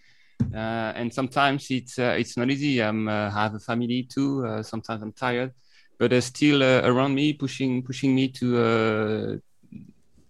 uh, 0.53 0.93
and 0.95 1.13
sometimes 1.13 1.69
it's 1.69 1.99
uh, 1.99 2.15
it's 2.17 2.37
not 2.37 2.49
easy. 2.49 2.81
I'm 2.81 3.09
uh, 3.09 3.29
have 3.29 3.55
a 3.55 3.59
family 3.59 4.03
too. 4.03 4.45
Uh, 4.45 4.63
sometimes 4.63 5.03
I'm 5.03 5.11
tired, 5.11 5.51
but 5.99 6.09
they're 6.09 6.21
still 6.21 6.63
uh, 6.63 6.81
around 6.85 7.13
me, 7.13 7.33
pushing 7.33 7.83
pushing 7.83 8.15
me 8.15 8.29
to. 8.29 8.57
Uh, 8.57 9.37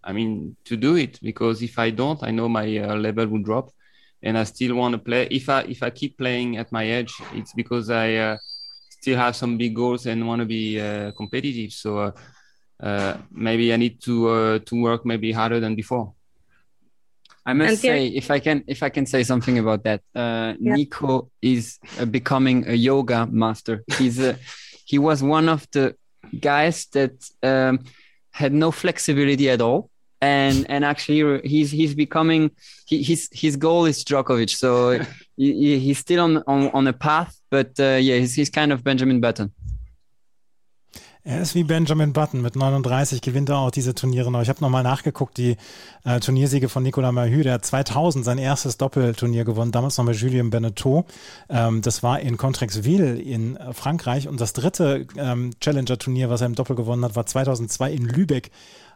I 0.04 0.12
mean, 0.12 0.56
to 0.66 0.76
do 0.76 0.96
it 0.96 1.20
because 1.22 1.62
if 1.62 1.78
I 1.78 1.92
don't, 1.92 2.22
I 2.24 2.32
know 2.32 2.50
my 2.50 2.78
uh, 2.78 2.96
level 2.96 3.28
will 3.28 3.44
drop, 3.44 3.72
and 4.24 4.38
I 4.38 4.44
still 4.44 4.76
want 4.76 4.94
to 4.94 4.98
play. 4.98 5.28
If 5.30 5.48
I 5.48 5.62
if 5.62 5.84
I 5.84 5.92
keep 5.92 6.18
playing 6.18 6.58
at 6.58 6.72
my 6.72 6.84
age, 6.84 7.14
it's 7.34 7.54
because 7.54 7.90
I 7.92 8.16
uh, 8.16 8.38
still 8.90 9.18
have 9.18 9.36
some 9.36 9.58
big 9.58 9.76
goals 9.76 10.08
and 10.08 10.28
want 10.28 10.40
to 10.40 10.46
be 10.46 10.82
uh, 10.82 11.12
competitive. 11.12 11.72
So 11.72 12.00
uh, 12.00 12.12
uh, 12.82 13.18
maybe 13.32 13.72
I 13.72 13.78
need 13.78 14.02
to 14.02 14.30
uh, 14.30 14.60
to 14.66 14.82
work 14.82 15.06
maybe 15.06 15.32
harder 15.32 15.60
than 15.60 15.76
before. 15.76 16.14
I 17.46 17.54
must 17.54 17.82
say, 17.82 18.08
if 18.08 18.30
I 18.30 18.40
can, 18.40 18.64
if 18.68 18.84
I 18.84 18.90
can 18.90 19.06
say 19.06 19.24
something 19.24 19.58
about 19.58 19.84
that, 19.84 20.02
uh, 20.14 20.54
yeah. 20.60 20.76
Nico 20.76 21.32
is 21.42 21.80
uh, 22.00 22.06
becoming 22.06 22.68
a 22.68 22.74
yoga 22.74 23.26
master. 23.26 23.84
He's 23.98 24.20
a, 24.20 24.38
he 24.90 24.98
was 24.98 25.22
one 25.22 25.48
of 25.50 25.68
the 25.72 25.96
guys 26.40 26.88
that 26.96 27.14
um, 27.44 27.80
had 28.32 28.52
no 28.54 28.72
flexibility 28.72 29.50
at 29.50 29.62
all. 29.62 29.90
And 30.22 30.66
and 30.70 30.84
actually 30.84 31.22
he's 31.48 31.72
he's 31.72 31.96
becoming 31.96 32.52
he, 32.86 33.02
his 33.02 33.30
his 33.32 33.56
goal 33.56 33.86
is 33.86 34.04
Djokovic. 34.04 34.50
So 34.50 35.00
he, 35.38 35.80
he's 35.80 36.00
still 36.00 36.22
on, 36.28 36.44
on 36.46 36.62
on 36.78 36.88
a 36.88 36.94
path 36.94 37.34
but 37.50 37.72
uh, 37.80 37.98
yeah 38.08 38.18
he's, 38.18 38.36
he's 38.36 38.50
kind 38.50 38.72
of 38.72 38.84
Benjamin 38.84 39.20
Button 39.20 39.52
Er 41.26 41.42
ist 41.42 41.54
wie 41.54 41.64
Benjamin 41.64 42.14
Button. 42.14 42.42
Mit 42.42 42.56
39 42.56 43.22
gewinnt 43.22 43.50
er 43.50 43.58
auch 43.58 43.72
diese 43.72 43.94
Turniere 43.94 44.32
noch. 44.32 44.42
Ich 44.42 44.50
habe 44.50 44.62
nochmal 44.62 44.84
nachgeguckt, 44.84 45.38
die 45.38 45.58
äh, 46.06 46.20
Turniersiege 46.20 46.70
von 46.70 46.82
Nicolas 46.82 47.12
Mahü. 47.12 47.44
Der 47.44 47.54
hat 47.54 47.66
2000 47.66 48.24
sein 48.24 48.38
erstes 48.38 48.78
Doppelturnier 48.78 49.44
gewonnen, 49.44 49.72
damals 49.72 49.98
noch 49.98 50.06
mit 50.06 50.16
Julien 50.16 50.50
Beneteau. 50.50 51.06
Ähm, 51.50 51.82
das 51.82 52.04
war 52.04 52.22
in 52.22 52.38
Contrexville 52.38 53.20
in 53.20 53.58
äh, 53.58 53.74
Frankreich. 53.74 54.30
Und 54.30 54.40
das 54.40 54.54
dritte 54.54 55.08
ähm, 55.18 55.52
Challenger-Turnier, 55.60 56.30
was 56.30 56.42
er 56.42 56.48
im 56.48 56.56
Doppel 56.56 56.76
gewonnen 56.76 57.04
hat, 57.04 57.16
war 57.18 57.26
2002 57.26 57.92
in 57.92 58.06
Lübeck 58.06 58.52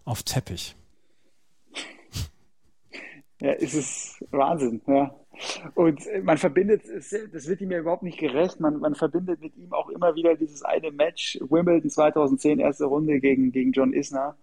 auf 0.06 0.24
Teppich. 0.24 0.76
Ja, 3.42 3.52
es 3.52 3.74
ist 3.74 4.24
Wahnsinn, 4.32 4.82
ja. 4.88 5.14
Und 5.74 6.02
man 6.24 6.38
verbindet, 6.38 6.84
das 6.88 7.48
wird 7.48 7.62
ihm 7.62 7.72
ja 7.72 7.80
überhaupt 7.80 8.04
nicht 8.04 8.20
gerecht, 8.20 8.60
man, 8.60 8.80
man 8.80 8.96
verbindet 8.96 9.42
mit 9.42 9.56
ihm 9.58 9.74
auch 9.74 9.90
immer 9.90 10.16
wieder 10.16 10.36
dieses 10.36 10.64
eine 10.64 10.92
Match, 10.92 11.40
Wimbledon 11.42 11.90
2010, 11.90 12.60
erste 12.60 12.86
Runde 12.86 13.20
gegen, 13.20 13.52
gegen 13.52 13.72
John 13.72 13.94
Isner. 13.94 14.36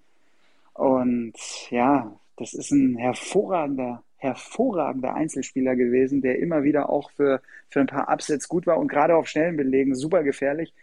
Und 0.75 1.35
ja, 1.70 2.12
das 2.37 2.54
ist 2.54 2.70
ein 2.73 2.97
hervorragender, 2.97 4.02
hervorragender 4.16 5.14
Einzelspieler 5.14 5.76
gewesen, 5.76 6.23
der 6.23 6.38
immer 6.38 6.62
wieder 6.64 6.90
auch 6.90 7.11
für, 7.12 7.40
für 7.68 7.80
ein 7.80 7.87
paar 7.87 8.09
Upsets 8.09 8.49
gut 8.49 8.66
war 8.66 8.78
und 8.78 8.88
gerade 8.88 9.14
auf 9.16 9.28
schnellen 9.28 9.56
Belegen 9.56 9.94
super 9.94 10.23
gefährlich. 10.23 10.75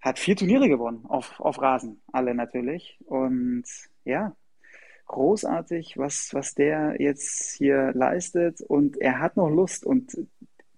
Hat 0.00 0.18
vier 0.18 0.36
Turniere 0.36 0.68
gewonnen, 0.68 1.04
auf, 1.08 1.40
auf 1.40 1.60
Rasen, 1.60 2.00
alle 2.12 2.34
natürlich. 2.34 2.98
Und 3.06 3.64
ja, 4.04 4.34
großartig, 5.08 5.98
was, 5.98 6.32
was 6.32 6.54
der 6.54 6.96
jetzt 7.00 7.52
hier 7.52 7.92
leistet 7.94 8.60
und 8.60 8.98
er 8.98 9.18
hat 9.18 9.36
noch 9.36 9.48
Lust 9.48 9.84
und 9.84 10.16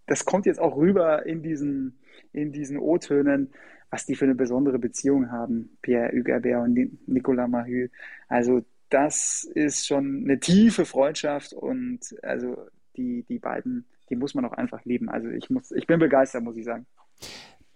das 0.07 0.25
kommt 0.25 0.47
jetzt 0.47 0.61
auch 0.61 0.77
rüber 0.77 1.27
in 1.27 1.43
diesen, 1.43 2.01
in 2.33 2.53
diesen 2.53 2.79
O-Tönen, 2.79 3.53
was 3.91 4.07
die 4.07 4.15
für 4.15 4.25
eine 4.25 4.35
besondere 4.35 4.79
Beziehung 4.79 5.31
haben, 5.31 5.77
Pierre 5.83 6.13
Hugerbert 6.13 6.63
und 6.65 7.09
Nicolas 7.09 7.49
Mahü. 7.49 7.89
Also 8.29 8.65
das 8.89 9.45
ist 9.55 9.87
schon 9.87 10.23
eine 10.25 10.41
tiefe 10.41 10.85
Freundschaft 10.85 11.53
und 11.53 12.01
also 12.23 12.57
die, 12.97 13.25
die 13.29 13.39
beiden, 13.39 13.87
die 14.09 14.17
muss 14.17 14.35
man 14.35 14.45
auch 14.45 14.53
einfach 14.53 14.85
lieben. 14.85 15.09
Also 15.09 15.29
ich 15.29 15.51
muss, 15.51 15.71
ich 15.73 15.87
bin 15.87 15.99
begeistert, 15.99 16.43
muss 16.43 16.57
ich 16.57 16.65
sagen. 16.65 16.87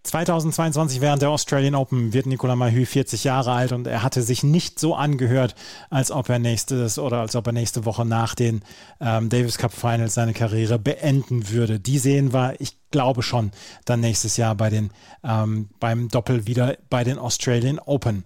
2022 0.05 1.01
während 1.01 1.23
der 1.23 1.31
Australian 1.31 1.75
Open 1.75 2.13
wird 2.13 2.27
Nicolas 2.27 2.59
Mahü 2.59 2.85
40 2.85 3.25
Jahre 3.25 3.53
alt 3.53 3.73
und 3.73 3.87
er 3.87 4.03
hatte 4.03 4.21
sich 4.21 4.43
nicht 4.43 4.79
so 4.79 4.95
angehört, 4.95 5.55
als 5.89 6.11
ob 6.11 6.29
er 6.29 6.39
nächstes 6.39 6.99
oder 6.99 7.21
als 7.21 7.35
ob 7.35 7.47
er 7.47 7.55
nächste 7.55 7.87
Woche 7.87 8.05
nach 8.05 8.35
den 8.35 8.63
ähm, 9.01 9.31
Davis 9.31 9.57
Cup 9.57 9.73
Finals 9.73 10.13
seine 10.13 10.35
Karriere 10.35 10.79
beenden 10.79 11.49
würde. 11.49 11.81
Die 11.81 11.99
sehen 11.99 12.35
wir, 12.35 12.55
ich 12.59 12.77
glaube 12.91 13.23
schon, 13.23 13.51
dann 13.87 14.01
nächstes 14.01 14.37
Jahr 14.37 14.55
bei 14.55 14.69
den 14.69 14.91
ähm, 15.25 15.71
beim 15.81 16.09
Doppel 16.09 16.47
wieder 16.47 16.77
bei 16.91 17.03
den 17.03 17.19
Australian 17.19 17.79
Open. 17.79 18.25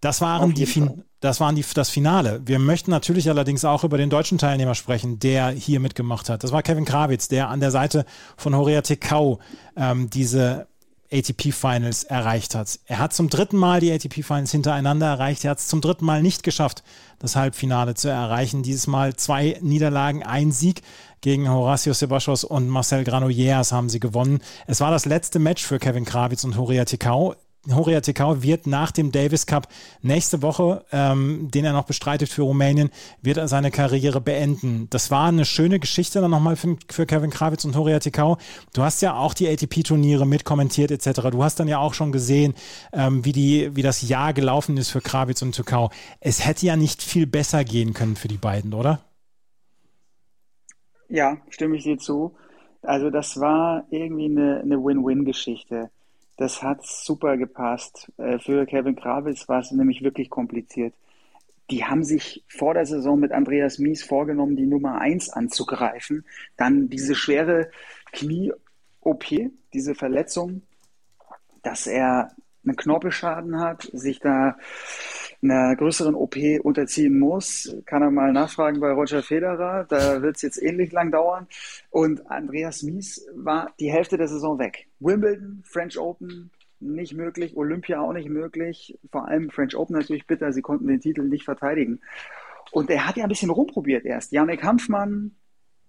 Das 0.00 0.20
waren 0.20 0.54
die 0.54 0.66
fin 0.66 1.02
das 1.20 1.38
waren 1.38 1.54
die, 1.54 1.64
das 1.74 1.90
Finale. 1.90 2.40
Wir 2.46 2.58
möchten 2.58 2.90
natürlich 2.90 3.28
allerdings 3.28 3.66
auch 3.66 3.84
über 3.84 3.98
den 3.98 4.08
deutschen 4.08 4.38
Teilnehmer 4.38 4.74
sprechen, 4.74 5.18
der 5.18 5.50
hier 5.50 5.78
mitgemacht 5.78 6.30
hat. 6.30 6.42
Das 6.44 6.52
war 6.52 6.62
Kevin 6.62 6.86
Krawitz, 6.86 7.28
der 7.28 7.50
an 7.50 7.60
der 7.60 7.70
Seite 7.70 8.06
von 8.38 8.56
Horea 8.56 8.80
Tekau 8.80 9.38
ähm, 9.76 10.08
diese 10.08 10.66
ATP 11.12 11.52
Finals 11.52 12.04
erreicht 12.04 12.54
hat. 12.54 12.78
Er 12.86 12.98
hat 12.98 13.12
zum 13.12 13.28
dritten 13.28 13.56
Mal 13.56 13.80
die 13.80 13.90
ATP 13.92 14.22
Finals 14.22 14.52
hintereinander 14.52 15.06
erreicht. 15.06 15.44
Er 15.44 15.50
hat 15.50 15.58
es 15.58 15.68
zum 15.68 15.80
dritten 15.80 16.04
Mal 16.04 16.22
nicht 16.22 16.42
geschafft, 16.42 16.82
das 17.18 17.36
Halbfinale 17.36 17.94
zu 17.94 18.08
erreichen. 18.08 18.62
Dieses 18.62 18.86
Mal 18.86 19.14
zwei 19.16 19.58
Niederlagen, 19.60 20.22
ein 20.22 20.52
Sieg 20.52 20.82
gegen 21.20 21.50
Horacio 21.50 21.92
Sebastos 21.92 22.44
und 22.44 22.68
Marcel 22.68 23.04
Granollers 23.04 23.72
haben 23.72 23.88
sie 23.88 24.00
gewonnen. 24.00 24.40
Es 24.66 24.80
war 24.80 24.90
das 24.90 25.04
letzte 25.04 25.38
Match 25.38 25.64
für 25.64 25.78
Kevin 25.78 26.04
Krawitz 26.04 26.44
und 26.44 26.56
Horia 26.56 26.84
Tikau. 26.84 27.34
Horia 27.68 28.00
Tekau 28.00 28.42
wird 28.42 28.66
nach 28.66 28.90
dem 28.90 29.12
Davis 29.12 29.44
Cup 29.44 29.68
nächste 30.00 30.40
Woche, 30.40 30.84
ähm, 30.92 31.50
den 31.50 31.66
er 31.66 31.74
noch 31.74 31.84
bestreitet 31.84 32.30
für 32.30 32.42
Rumänien, 32.42 32.90
wird 33.20 33.36
er 33.36 33.48
seine 33.48 33.70
Karriere 33.70 34.20
beenden. 34.20 34.86
Das 34.88 35.10
war 35.10 35.28
eine 35.28 35.44
schöne 35.44 35.78
Geschichte 35.78 36.22
dann 36.22 36.30
nochmal 36.30 36.56
für, 36.56 36.76
für 36.88 37.04
Kevin 37.04 37.30
Krawitz 37.30 37.66
und 37.66 37.76
Horia 37.76 37.98
Tekau. 37.98 38.38
Du 38.72 38.82
hast 38.82 39.02
ja 39.02 39.14
auch 39.14 39.34
die 39.34 39.46
ATP-Turniere 39.46 40.26
mitkommentiert 40.26 40.90
etc. 40.90 41.28
Du 41.30 41.44
hast 41.44 41.60
dann 41.60 41.68
ja 41.68 41.78
auch 41.78 41.92
schon 41.92 42.12
gesehen, 42.12 42.54
ähm, 42.94 43.24
wie, 43.26 43.32
die, 43.32 43.76
wie 43.76 43.82
das 43.82 44.08
Jahr 44.08 44.32
gelaufen 44.32 44.78
ist 44.78 44.88
für 44.88 45.02
Krawitz 45.02 45.42
und 45.42 45.52
Tekau. 45.52 45.90
Es 46.20 46.46
hätte 46.46 46.64
ja 46.64 46.76
nicht 46.76 47.02
viel 47.02 47.26
besser 47.26 47.64
gehen 47.64 47.92
können 47.92 48.16
für 48.16 48.28
die 48.28 48.38
beiden, 48.38 48.72
oder? 48.72 49.00
Ja, 51.10 51.36
stimme 51.50 51.76
ich 51.76 51.82
dir 51.82 51.98
zu. 51.98 52.36
Also 52.82 53.10
das 53.10 53.38
war 53.38 53.84
irgendwie 53.90 54.26
eine, 54.26 54.60
eine 54.60 54.82
Win-Win-Geschichte. 54.82 55.90
Das 56.40 56.62
hat 56.62 56.86
super 56.86 57.36
gepasst. 57.36 58.10
Äh, 58.16 58.38
für 58.38 58.64
Kevin 58.64 58.96
Krawitz 58.96 59.46
war 59.46 59.60
es 59.60 59.72
nämlich 59.72 60.02
wirklich 60.02 60.30
kompliziert. 60.30 60.94
Die 61.70 61.84
haben 61.84 62.02
sich 62.02 62.42
vor 62.48 62.72
der 62.72 62.86
Saison 62.86 63.20
mit 63.20 63.30
Andreas 63.30 63.78
Mies 63.78 64.02
vorgenommen, 64.02 64.56
die 64.56 64.64
Nummer 64.64 65.02
eins 65.02 65.28
anzugreifen. 65.28 66.24
Dann 66.56 66.88
diese 66.88 67.14
schwere 67.14 67.70
Knie-OP, 68.12 69.26
diese 69.74 69.94
Verletzung, 69.94 70.62
dass 71.62 71.86
er 71.86 72.34
einen 72.64 72.76
Knorpelschaden 72.76 73.60
hat, 73.60 73.90
sich 73.92 74.18
da 74.18 74.56
einer 75.42 75.74
größeren 75.76 76.14
OP 76.14 76.36
unterziehen 76.62 77.18
muss, 77.18 77.74
kann 77.86 78.02
er 78.02 78.10
mal 78.10 78.32
nachfragen 78.32 78.80
bei 78.80 78.92
Roger 78.92 79.22
Federer. 79.22 79.86
Da 79.88 80.20
wird 80.22 80.36
es 80.36 80.42
jetzt 80.42 80.62
ähnlich 80.62 80.92
lang 80.92 81.10
dauern. 81.10 81.46
Und 81.90 82.30
Andreas 82.30 82.82
Mies 82.82 83.26
war 83.34 83.72
die 83.80 83.90
Hälfte 83.90 84.18
der 84.18 84.28
Saison 84.28 84.58
weg. 84.58 84.86
Wimbledon, 84.98 85.62
French 85.64 85.98
Open, 85.98 86.50
nicht 86.80 87.14
möglich, 87.14 87.56
Olympia 87.56 88.00
auch 88.00 88.12
nicht 88.12 88.28
möglich, 88.28 88.98
vor 89.10 89.28
allem 89.28 89.50
French 89.50 89.76
Open 89.76 89.96
natürlich 89.96 90.26
bitter, 90.26 90.52
sie 90.52 90.62
konnten 90.62 90.88
den 90.88 91.00
Titel 91.00 91.22
nicht 91.22 91.44
verteidigen. 91.44 92.00
Und 92.72 92.90
er 92.90 93.06
hat 93.06 93.16
ja 93.16 93.24
ein 93.24 93.28
bisschen 93.28 93.50
rumprobiert 93.50 94.04
erst. 94.04 94.32
Janik 94.32 94.62
Hanfmann, 94.62 95.32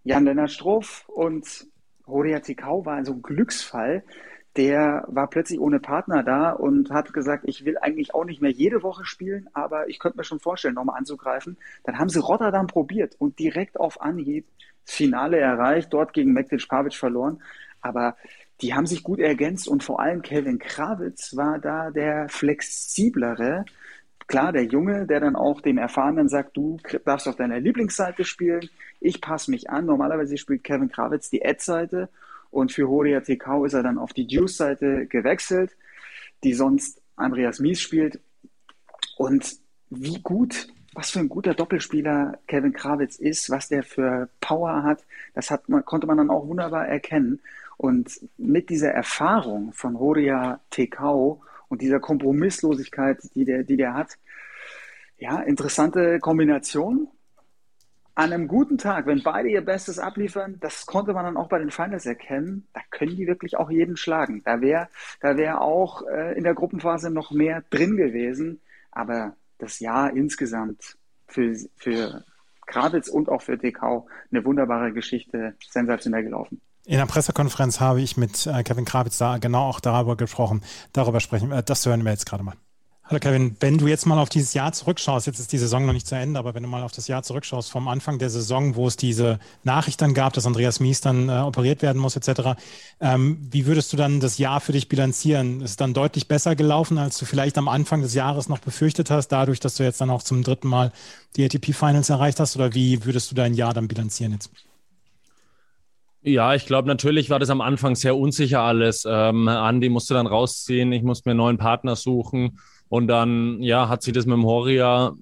Jan-Lennart 0.03 0.51
Struff 0.51 1.07
und 1.07 1.67
Horia 2.05 2.39
Tikau 2.39 2.85
war 2.85 3.03
so 3.05 3.13
ein 3.13 3.21
Glücksfall, 3.21 4.03
der 4.57 5.05
war 5.07 5.29
plötzlich 5.29 5.59
ohne 5.59 5.79
Partner 5.79 6.23
da 6.23 6.51
und 6.51 6.91
hat 6.91 7.13
gesagt, 7.13 7.45
ich 7.47 7.63
will 7.63 7.77
eigentlich 7.77 8.13
auch 8.13 8.25
nicht 8.25 8.41
mehr 8.41 8.51
jede 8.51 8.83
Woche 8.83 9.05
spielen, 9.05 9.49
aber 9.53 9.87
ich 9.87 9.97
könnte 9.97 10.17
mir 10.17 10.25
schon 10.25 10.41
vorstellen, 10.41 10.73
nochmal 10.73 10.97
anzugreifen. 10.97 11.57
Dann 11.83 11.97
haben 11.97 12.09
sie 12.09 12.19
Rotterdam 12.19 12.67
probiert 12.67 13.15
und 13.17 13.39
direkt 13.39 13.79
auf 13.79 14.01
Anhieb 14.01 14.45
das 14.85 14.95
Finale 14.95 15.39
erreicht, 15.39 15.93
dort 15.93 16.13
gegen 16.13 16.33
Mektic 16.33 16.67
Pavic 16.67 16.95
verloren. 16.95 17.41
Aber 17.81 18.17
die 18.61 18.73
haben 18.73 18.85
sich 18.85 19.03
gut 19.03 19.19
ergänzt 19.19 19.67
und 19.67 19.83
vor 19.83 20.01
allem 20.01 20.21
Kevin 20.21 20.59
Krawitz 20.59 21.35
war 21.35 21.57
da 21.57 21.89
der 21.89 22.27
flexiblere. 22.27 23.65
Klar, 24.27 24.51
der 24.51 24.65
Junge, 24.65 25.07
der 25.07 25.19
dann 25.21 25.35
auch 25.35 25.61
dem 25.61 25.77
Erfahrenen 25.77 26.27
sagt, 26.27 26.57
du 26.57 26.77
darfst 27.05 27.27
auf 27.27 27.37
deiner 27.37 27.59
Lieblingsseite 27.59 28.23
spielen, 28.25 28.69
ich 28.99 29.21
passe 29.21 29.49
mich 29.49 29.69
an. 29.69 29.85
Normalerweise 29.85 30.37
spielt 30.37 30.63
Kevin 30.63 30.89
Krawitz 30.89 31.29
die 31.29 31.45
Ad-Seite 31.45 32.09
und 32.51 32.71
für 32.73 32.87
Horia 32.87 33.21
TK 33.21 33.65
ist 33.65 33.73
er 33.73 33.81
dann 33.81 33.97
auf 33.97 34.13
die 34.13 34.27
Juice-Seite 34.27 35.07
gewechselt, 35.07 35.75
die 36.43 36.53
sonst 36.53 37.01
Andreas 37.15 37.59
Mies 37.59 37.81
spielt. 37.81 38.19
Und 39.17 39.57
wie 39.89 40.21
gut, 40.21 40.67
was 40.93 41.11
für 41.11 41.19
ein 41.19 41.29
guter 41.29 41.53
Doppelspieler 41.53 42.39
Kevin 42.47 42.73
Krawitz 42.73 43.15
ist, 43.15 43.49
was 43.49 43.69
der 43.69 43.83
für 43.83 44.29
Power 44.41 44.83
hat, 44.83 45.05
das 45.33 45.49
hat 45.49 45.63
konnte 45.85 46.07
man 46.07 46.17
dann 46.17 46.29
auch 46.29 46.47
wunderbar 46.47 46.87
erkennen. 46.87 47.39
Und 47.77 48.19
mit 48.37 48.69
dieser 48.69 48.91
Erfahrung 48.91 49.71
von 49.73 49.97
Horia 49.97 50.59
Tekau 50.69 51.41
und 51.69 51.81
dieser 51.81 51.99
Kompromisslosigkeit, 51.99 53.19
die 53.33 53.45
der, 53.45 53.63
die 53.63 53.77
der 53.77 53.93
hat, 53.93 54.17
ja, 55.17 55.39
interessante 55.39 56.19
Kombination 56.19 57.07
an 58.21 58.31
einem 58.31 58.47
guten 58.47 58.77
Tag, 58.77 59.07
wenn 59.07 59.23
beide 59.23 59.49
ihr 59.49 59.61
Bestes 59.61 59.97
abliefern, 59.97 60.57
das 60.59 60.85
konnte 60.85 61.13
man 61.13 61.25
dann 61.25 61.37
auch 61.37 61.49
bei 61.49 61.57
den 61.57 61.71
Finals 61.71 62.05
erkennen, 62.05 62.67
da 62.73 62.81
können 62.91 63.15
die 63.15 63.25
wirklich 63.25 63.57
auch 63.57 63.71
jeden 63.71 63.97
schlagen. 63.97 64.43
Da 64.45 64.61
wäre 64.61 64.89
da 65.21 65.37
wär 65.37 65.61
auch 65.61 66.03
äh, 66.07 66.37
in 66.37 66.43
der 66.43 66.53
Gruppenphase 66.53 67.09
noch 67.09 67.31
mehr 67.31 67.63
drin 67.71 67.97
gewesen. 67.97 68.61
Aber 68.91 69.33
das 69.57 69.79
Jahr 69.79 70.15
insgesamt 70.15 70.97
für, 71.27 71.55
für 71.75 72.23
Kravitz 72.67 73.07
und 73.07 73.27
auch 73.27 73.41
für 73.41 73.57
DK 73.57 74.05
eine 74.31 74.45
wunderbare 74.45 74.93
Geschichte, 74.93 75.55
sensationell 75.67 76.23
gelaufen. 76.23 76.61
In 76.85 76.97
der 76.97 77.07
Pressekonferenz 77.07 77.79
habe 77.79 78.01
ich 78.01 78.17
mit 78.17 78.45
äh, 78.45 78.61
Kevin 78.61 78.85
Kravitz 78.85 79.17
da 79.17 79.39
genau 79.39 79.67
auch 79.67 79.79
darüber 79.79 80.15
gesprochen. 80.15 80.61
Darüber 80.93 81.19
sprechen, 81.19 81.51
äh, 81.51 81.63
das 81.63 81.85
hören 81.87 82.03
wir 82.03 82.11
jetzt 82.11 82.27
gerade 82.27 82.43
mal. 82.43 82.55
Hallo 83.03 83.19
Kevin, 83.19 83.57
wenn 83.59 83.77
du 83.77 83.87
jetzt 83.87 84.05
mal 84.05 84.19
auf 84.19 84.29
dieses 84.29 84.53
Jahr 84.53 84.71
zurückschaust, 84.71 85.27
jetzt 85.27 85.39
ist 85.39 85.51
die 85.51 85.57
Saison 85.57 85.85
noch 85.85 85.91
nicht 85.91 86.07
zu 86.07 86.15
Ende, 86.15 86.39
aber 86.39 86.53
wenn 86.53 86.63
du 86.63 86.69
mal 86.69 86.83
auf 86.83 86.93
das 86.93 87.09
Jahr 87.09 87.23
zurückschaust, 87.23 87.69
vom 87.69 87.89
Anfang 87.89 88.19
der 88.19 88.29
Saison, 88.29 88.75
wo 88.75 88.87
es 88.87 88.95
diese 88.95 89.37
Nachricht 89.65 90.01
dann 90.01 90.13
gab, 90.13 90.31
dass 90.31 90.45
Andreas 90.45 90.79
Mies 90.79 91.01
dann 91.01 91.27
äh, 91.27 91.33
operiert 91.39 91.81
werden 91.81 92.01
muss, 92.01 92.15
etc., 92.15 92.55
ähm, 93.01 93.37
wie 93.51 93.65
würdest 93.65 93.91
du 93.91 93.97
dann 93.97 94.21
das 94.21 94.37
Jahr 94.37 94.61
für 94.61 94.71
dich 94.71 94.87
bilanzieren? 94.87 95.59
Ist 95.59 95.71
es 95.71 95.75
dann 95.75 95.93
deutlich 95.93 96.29
besser 96.29 96.55
gelaufen, 96.55 96.97
als 96.97 97.17
du 97.17 97.25
vielleicht 97.25 97.57
am 97.57 97.67
Anfang 97.67 98.01
des 98.01 98.13
Jahres 98.13 98.47
noch 98.47 98.59
befürchtet 98.59 99.09
hast, 99.11 99.27
dadurch, 99.27 99.59
dass 99.59 99.75
du 99.75 99.83
jetzt 99.83 99.99
dann 99.99 100.09
auch 100.09 100.23
zum 100.23 100.41
dritten 100.41 100.69
Mal 100.69 100.93
die 101.35 101.43
ATP-Finals 101.43 102.09
erreicht 102.09 102.39
hast? 102.39 102.55
Oder 102.55 102.73
wie 102.75 103.03
würdest 103.03 103.29
du 103.29 103.35
dein 103.35 103.55
Jahr 103.55 103.73
dann 103.73 103.89
bilanzieren 103.89 104.31
jetzt? 104.33 104.51
Ja, 106.23 106.53
ich 106.53 106.67
glaube, 106.67 106.87
natürlich 106.87 107.31
war 107.31 107.39
das 107.39 107.49
am 107.49 107.61
Anfang 107.61 107.95
sehr 107.95 108.15
unsicher 108.15 108.61
alles. 108.61 109.05
Ähm, 109.09 109.47
Andi 109.47 109.89
musste 109.89 110.13
dann 110.13 110.27
rausziehen, 110.27 110.91
ich 110.93 111.01
musste 111.01 111.27
mir 111.27 111.31
einen 111.31 111.37
neuen 111.39 111.57
Partner 111.57 111.95
suchen. 111.95 112.59
Und 112.91 113.07
dann, 113.07 113.63
ja, 113.63 113.87
hat 113.87 114.03
sich 114.03 114.11
das 114.13 114.25
mit 114.25 114.33
dem 114.33 114.43
Horia 114.43 115.13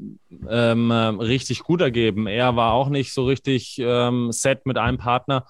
ähm, 0.49 0.91
richtig 0.91 1.59
gut 1.59 1.81
ergeben. 1.81 2.25
Er 2.25 2.55
war 2.55 2.73
auch 2.73 2.89
nicht 2.89 3.13
so 3.13 3.25
richtig 3.25 3.77
ähm, 3.79 4.31
set 4.31 4.65
mit 4.65 4.79
einem 4.79 4.97
Partner. 4.97 5.45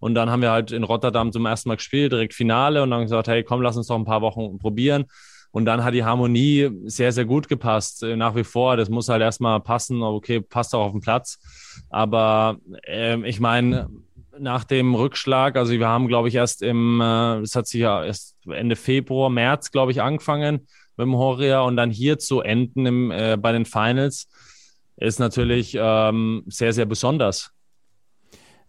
Und 0.00 0.16
dann 0.16 0.30
haben 0.30 0.42
wir 0.42 0.50
halt 0.50 0.72
in 0.72 0.82
Rotterdam 0.82 1.30
zum 1.30 1.46
ersten 1.46 1.68
Mal 1.68 1.76
gespielt, 1.76 2.10
direkt 2.10 2.34
Finale 2.34 2.82
und 2.82 2.90
dann 2.90 3.02
gesagt, 3.02 3.28
hey, 3.28 3.44
komm, 3.44 3.62
lass 3.62 3.76
uns 3.76 3.86
doch 3.86 3.94
ein 3.94 4.04
paar 4.04 4.20
Wochen 4.20 4.58
probieren. 4.58 5.04
Und 5.52 5.64
dann 5.64 5.84
hat 5.84 5.94
die 5.94 6.02
Harmonie 6.02 6.70
sehr, 6.86 7.12
sehr 7.12 7.24
gut 7.24 7.46
gepasst. 7.46 8.02
Äh, 8.02 8.16
nach 8.16 8.34
wie 8.34 8.42
vor, 8.42 8.76
das 8.76 8.88
muss 8.88 9.08
halt 9.08 9.22
erstmal 9.22 9.60
passen. 9.60 10.02
Okay, 10.02 10.40
passt 10.40 10.74
auch 10.74 10.86
auf 10.86 10.92
den 10.92 11.00
Platz. 11.00 11.38
Aber 11.88 12.56
ähm, 12.82 13.24
ich 13.24 13.38
meine, 13.38 13.88
nach 14.36 14.64
dem 14.64 14.96
Rückschlag, 14.96 15.54
also 15.54 15.70
wir 15.70 15.86
haben, 15.86 16.08
glaube 16.08 16.26
ich, 16.26 16.34
erst 16.34 16.62
im, 16.62 17.00
äh, 17.00 17.38
es 17.42 17.54
hat 17.54 17.68
sich 17.68 17.82
ja 17.82 18.04
erst 18.04 18.34
Ende 18.48 18.74
Februar, 18.74 19.30
März, 19.30 19.70
glaube 19.70 19.92
ich, 19.92 20.02
angefangen 20.02 20.66
mit 21.06 21.16
Horia 21.16 21.60
und 21.60 21.76
dann 21.76 21.90
hier 21.90 22.18
zu 22.18 22.40
enden 22.40 22.86
im, 22.86 23.10
äh, 23.10 23.36
bei 23.36 23.52
den 23.52 23.64
Finals 23.64 24.28
ist 24.96 25.18
natürlich 25.18 25.76
ähm, 25.78 26.44
sehr, 26.46 26.72
sehr 26.72 26.86
besonders. 26.86 27.50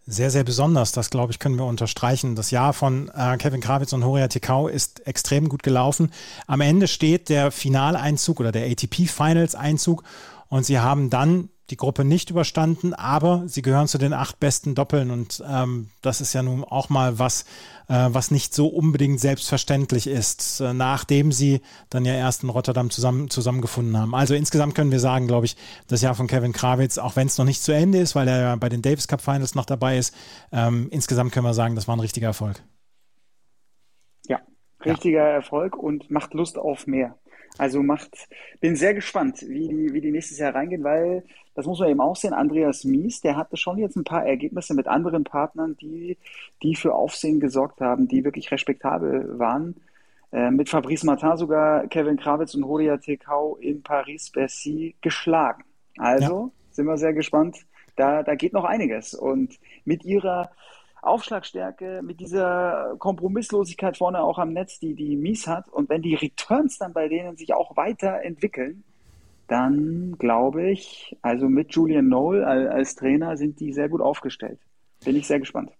Sehr, 0.04 0.30
sehr 0.30 0.42
besonders, 0.42 0.90
das 0.90 1.10
glaube 1.10 1.30
ich, 1.30 1.38
können 1.38 1.56
wir 1.56 1.64
unterstreichen. 1.64 2.34
Das 2.34 2.50
Jahr 2.50 2.72
von 2.72 3.08
äh, 3.14 3.36
Kevin 3.36 3.60
Krawitz 3.60 3.92
und 3.92 4.04
Horia 4.04 4.26
Tikau 4.26 4.66
ist 4.66 5.06
extrem 5.06 5.48
gut 5.48 5.62
gelaufen. 5.62 6.10
Am 6.48 6.60
Ende 6.60 6.88
steht 6.88 7.28
der 7.28 7.52
Finaleinzug 7.52 8.40
oder 8.40 8.50
der 8.50 8.66
ATP 8.66 9.06
Finals 9.06 9.54
Einzug 9.54 10.02
und 10.48 10.66
sie 10.66 10.80
haben 10.80 11.08
dann 11.08 11.50
die 11.70 11.76
Gruppe 11.76 12.04
nicht 12.04 12.30
überstanden, 12.30 12.92
aber 12.92 13.44
sie 13.46 13.62
gehören 13.62 13.86
zu 13.86 13.96
den 13.96 14.12
acht 14.12 14.40
besten 14.40 14.74
Doppeln 14.74 15.10
und 15.10 15.42
ähm, 15.48 15.88
das 16.02 16.20
ist 16.20 16.32
ja 16.32 16.42
nun 16.42 16.64
auch 16.64 16.88
mal 16.90 17.18
was, 17.18 17.44
äh, 17.88 18.08
was 18.08 18.30
nicht 18.30 18.52
so 18.52 18.66
unbedingt 18.66 19.20
selbstverständlich 19.20 20.06
ist, 20.06 20.60
äh, 20.60 20.74
nachdem 20.74 21.30
sie 21.32 21.60
dann 21.88 22.04
ja 22.04 22.14
erst 22.14 22.42
in 22.42 22.50
Rotterdam 22.50 22.90
zusammen, 22.90 23.30
zusammengefunden 23.30 23.96
haben. 23.96 24.14
Also 24.14 24.34
insgesamt 24.34 24.74
können 24.74 24.90
wir 24.90 25.00
sagen, 25.00 25.28
glaube 25.28 25.46
ich, 25.46 25.56
das 25.88 26.02
Jahr 26.02 26.14
von 26.14 26.26
Kevin 26.26 26.52
Krawitz, 26.52 26.98
auch 26.98 27.16
wenn 27.16 27.28
es 27.28 27.38
noch 27.38 27.46
nicht 27.46 27.62
zu 27.62 27.72
Ende 27.72 27.98
ist, 27.98 28.14
weil 28.14 28.28
er 28.28 28.40
ja 28.40 28.56
bei 28.56 28.68
den 28.68 28.82
Davis 28.82 29.08
Cup 29.08 29.20
Finals 29.20 29.54
noch 29.54 29.66
dabei 29.66 29.98
ist, 29.98 30.14
ähm, 30.50 30.88
insgesamt 30.90 31.32
können 31.32 31.46
wir 31.46 31.54
sagen, 31.54 31.76
das 31.76 31.86
war 31.86 31.96
ein 31.96 32.00
richtiger 32.00 32.26
Erfolg. 32.26 32.62
Ja, 34.26 34.40
richtiger 34.84 35.28
ja. 35.28 35.34
Erfolg 35.34 35.76
und 35.76 36.10
macht 36.10 36.34
Lust 36.34 36.58
auf 36.58 36.86
mehr. 36.86 37.16
Also 37.58 37.82
macht, 37.82 38.28
bin 38.60 38.76
sehr 38.76 38.94
gespannt, 38.94 39.42
wie 39.46 39.68
die, 39.68 39.92
wie 39.92 40.00
die 40.00 40.10
nächstes 40.10 40.38
Jahr 40.38 40.54
reingehen, 40.54 40.84
weil 40.84 41.24
das 41.54 41.66
muss 41.66 41.80
man 41.80 41.88
eben 41.88 42.00
auch 42.00 42.16
sehen. 42.16 42.32
Andreas 42.32 42.84
Mies, 42.84 43.20
der 43.20 43.36
hatte 43.36 43.56
schon 43.56 43.78
jetzt 43.78 43.96
ein 43.96 44.04
paar 44.04 44.24
Ergebnisse 44.24 44.74
mit 44.74 44.88
anderen 44.88 45.24
Partnern, 45.24 45.76
die, 45.76 46.16
die 46.62 46.74
für 46.74 46.94
Aufsehen 46.94 47.40
gesorgt 47.40 47.80
haben, 47.80 48.08
die 48.08 48.24
wirklich 48.24 48.50
respektabel 48.50 49.38
waren. 49.38 49.76
Äh, 50.32 50.50
mit 50.50 50.70
Fabrice 50.70 51.04
Martin 51.04 51.36
sogar 51.36 51.86
Kevin 51.88 52.16
Krawitz 52.16 52.54
und 52.54 52.64
Horia 52.64 52.96
Tekau 52.96 53.56
in 53.56 53.82
Paris-Bercy 53.82 54.96
geschlagen. 55.00 55.64
Also 55.98 56.46
ja. 56.46 56.50
sind 56.70 56.86
wir 56.86 56.96
sehr 56.96 57.12
gespannt. 57.12 57.58
Da, 57.96 58.22
da 58.22 58.34
geht 58.34 58.54
noch 58.54 58.64
einiges. 58.64 59.12
Und 59.12 59.58
mit 59.84 60.04
ihrer 60.04 60.50
Aufschlagstärke, 61.02 62.00
mit 62.02 62.20
dieser 62.20 62.94
Kompromisslosigkeit 62.98 63.98
vorne 63.98 64.22
auch 64.22 64.38
am 64.38 64.52
Netz, 64.54 64.78
die 64.78 64.94
die 64.94 65.16
Mies 65.16 65.46
hat. 65.46 65.68
Und 65.68 65.90
wenn 65.90 66.00
die 66.00 66.14
Returns 66.14 66.78
dann 66.78 66.94
bei 66.94 67.08
denen 67.08 67.36
sich 67.36 67.52
auch 67.52 67.76
weiterentwickeln, 67.76 68.84
dann 69.52 70.16
glaube 70.18 70.70
ich, 70.70 71.14
also 71.20 71.46
mit 71.46 71.74
Julian 71.74 72.08
Noel 72.08 72.42
als 72.42 72.94
Trainer 72.94 73.36
sind 73.36 73.60
die 73.60 73.74
sehr 73.74 73.90
gut 73.90 74.00
aufgestellt. 74.00 74.58
Bin 75.04 75.14
ich 75.14 75.26
sehr 75.26 75.40
gespannt. 75.40 75.70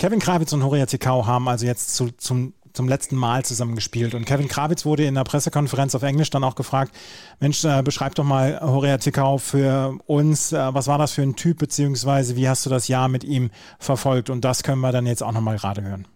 Kevin 0.00 0.18
Kravitz 0.18 0.52
und 0.52 0.64
Horia 0.64 0.86
Tikau 0.86 1.24
haben 1.24 1.46
also 1.46 1.64
jetzt 1.64 1.94
zu, 1.94 2.10
zum 2.10 2.54
zum 2.72 2.88
letzten 2.88 3.16
Mal 3.16 3.44
zusammen 3.44 3.74
gespielt. 3.74 4.14
Und 4.14 4.24
Kevin 4.24 4.48
Krawitz 4.48 4.86
wurde 4.86 5.04
in 5.04 5.14
der 5.14 5.24
Pressekonferenz 5.24 5.94
auf 5.94 6.02
Englisch 6.02 6.30
dann 6.30 6.42
auch 6.42 6.54
gefragt, 6.54 6.94
Mensch, 7.38 7.62
äh, 7.64 7.82
beschreib 7.82 8.14
doch 8.14 8.24
mal 8.24 8.60
Horea 8.62 8.96
Tickau 8.96 9.36
für 9.36 9.98
uns. 10.06 10.52
Äh, 10.52 10.74
was 10.74 10.86
war 10.86 10.96
das 10.96 11.12
für 11.12 11.20
ein 11.20 11.36
Typ, 11.36 11.58
beziehungsweise 11.58 12.34
wie 12.34 12.48
hast 12.48 12.64
du 12.64 12.70
das 12.70 12.88
Jahr 12.88 13.08
mit 13.08 13.24
ihm 13.24 13.50
verfolgt? 13.78 14.30
Und 14.30 14.44
das 14.44 14.62
können 14.62 14.80
wir 14.80 14.90
dann 14.90 15.06
jetzt 15.06 15.22
auch 15.22 15.32
nochmal 15.32 15.58
gerade 15.58 15.82
hören. 15.82 16.08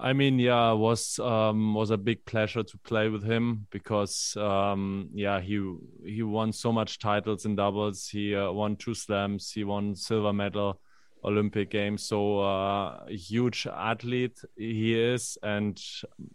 I 0.00 0.12
mean, 0.14 0.38
yeah, 0.38 0.72
was 0.72 1.18
um, 1.18 1.74
was 1.74 1.90
a 1.90 1.98
big 1.98 2.24
pleasure 2.24 2.62
to 2.62 2.78
play 2.78 3.08
with 3.08 3.22
him 3.22 3.66
because, 3.70 4.34
um, 4.36 5.10
yeah, 5.12 5.40
he 5.40 5.62
he 6.04 6.22
won 6.22 6.52
so 6.52 6.72
much 6.72 6.98
titles 6.98 7.44
in 7.44 7.56
doubles. 7.56 8.08
He 8.08 8.34
uh, 8.34 8.50
won 8.50 8.76
two 8.76 8.94
slams. 8.94 9.52
He 9.52 9.64
won 9.64 9.94
silver 9.94 10.32
medal. 10.32 10.80
Olympic 11.24 11.70
Games. 11.70 12.02
So 12.02 12.40
uh, 12.40 13.04
a 13.08 13.12
huge 13.12 13.66
athlete 13.66 14.40
he 14.56 14.98
is, 14.98 15.36
and 15.42 15.80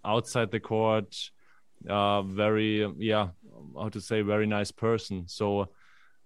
outside 0.04 0.52
the 0.52 0.60
court, 0.60 1.16
uh, 1.90 2.22
very 2.22 2.88
yeah, 2.98 3.30
how 3.76 3.90
to 3.90 4.02
say, 4.02 4.22
very 4.22 4.48
nice 4.48 4.72
person. 4.72 5.28
So 5.28 5.70